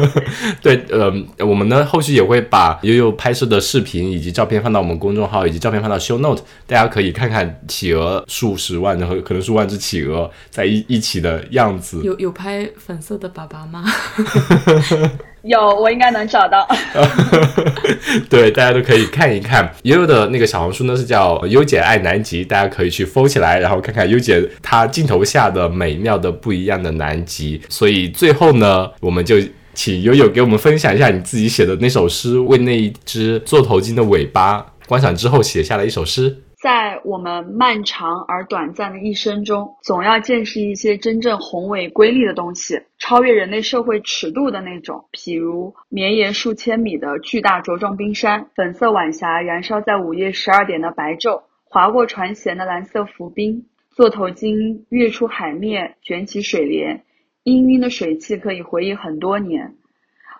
[0.62, 1.12] 对，呃，
[1.46, 12.00] 我们呢后续也会把悠悠拍摄的视频以及照片放到我们公众号，以及照片放到 Show Note，大家可以看看企鹅数十万然后可能数万只企鹅在一一起的样子。
[12.02, 13.84] 有有拍粉色的粑粑吗？
[15.46, 16.66] 有，我应该能找到。
[18.28, 27.60] 对，大家都可以看一看悠悠的那个小红书呢，是叫优姐爱南极，大家可以去封起来，然后看看优姐她镜头下的美妙的不一样的南极。
[27.68, 29.36] 所以最后呢，我们就
[29.72, 36.42] 请悠悠给我们分享一下你自己写的那首诗，为那一只座头鲸的尾巴观赏之后写下了一首诗。
[36.66, 57.04] 在我们漫长而短暂的一生中，总要见识一些真正宏伟瑰丽的东西，超越人类社会尺度的那种，譬如绵延数千米的巨大茁壮冰山，粉色晚霞燃烧在午夜十二点的白昼，划过船舷的蓝色浮冰，座头鲸跃出海面，卷起水帘，
[57.44, 59.76] 氤氲的水汽可以回忆很多年。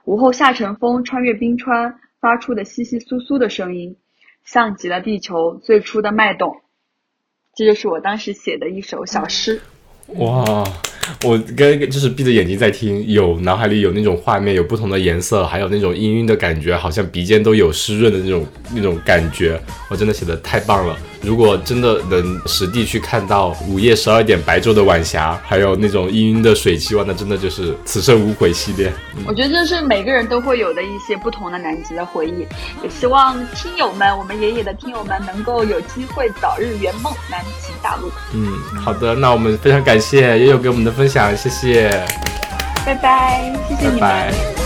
[0.07, 3.97] 午后下沉风穿越冰川发出的窸窸窣窣的声音。
[4.47, 6.57] 像极了地球最初的脉动，
[7.55, 9.61] 这就是我当时写的一首小诗。
[10.18, 10.64] 哇，
[11.24, 19.61] 我跟就是闭着眼睛在听，有脑海里有那种画面，有不同的颜色，还有那种氤氲的感觉，好像鼻尖都有湿润的那种那种感觉。
[19.90, 20.97] 我真的写的太棒了。
[21.23, 28.93] 如果真的能实地去看到午夜十二点白昼的晚霞，还有那种氤氲的水汽，哇，那真的就是此生无悔系列。
[29.27, 32.47] 我觉得这是每个人都会有的一些不同的南极的回忆，
[32.83, 38.11] 也希望听友们，我们爷爷的听友们能够有机会早日圆梦南极大陆。
[38.33, 38.53] 嗯，
[38.85, 41.91] 好的，那我们非常感谢悠悠给我们的分享，谢谢，
[42.85, 44.66] 拜拜，谢谢你们。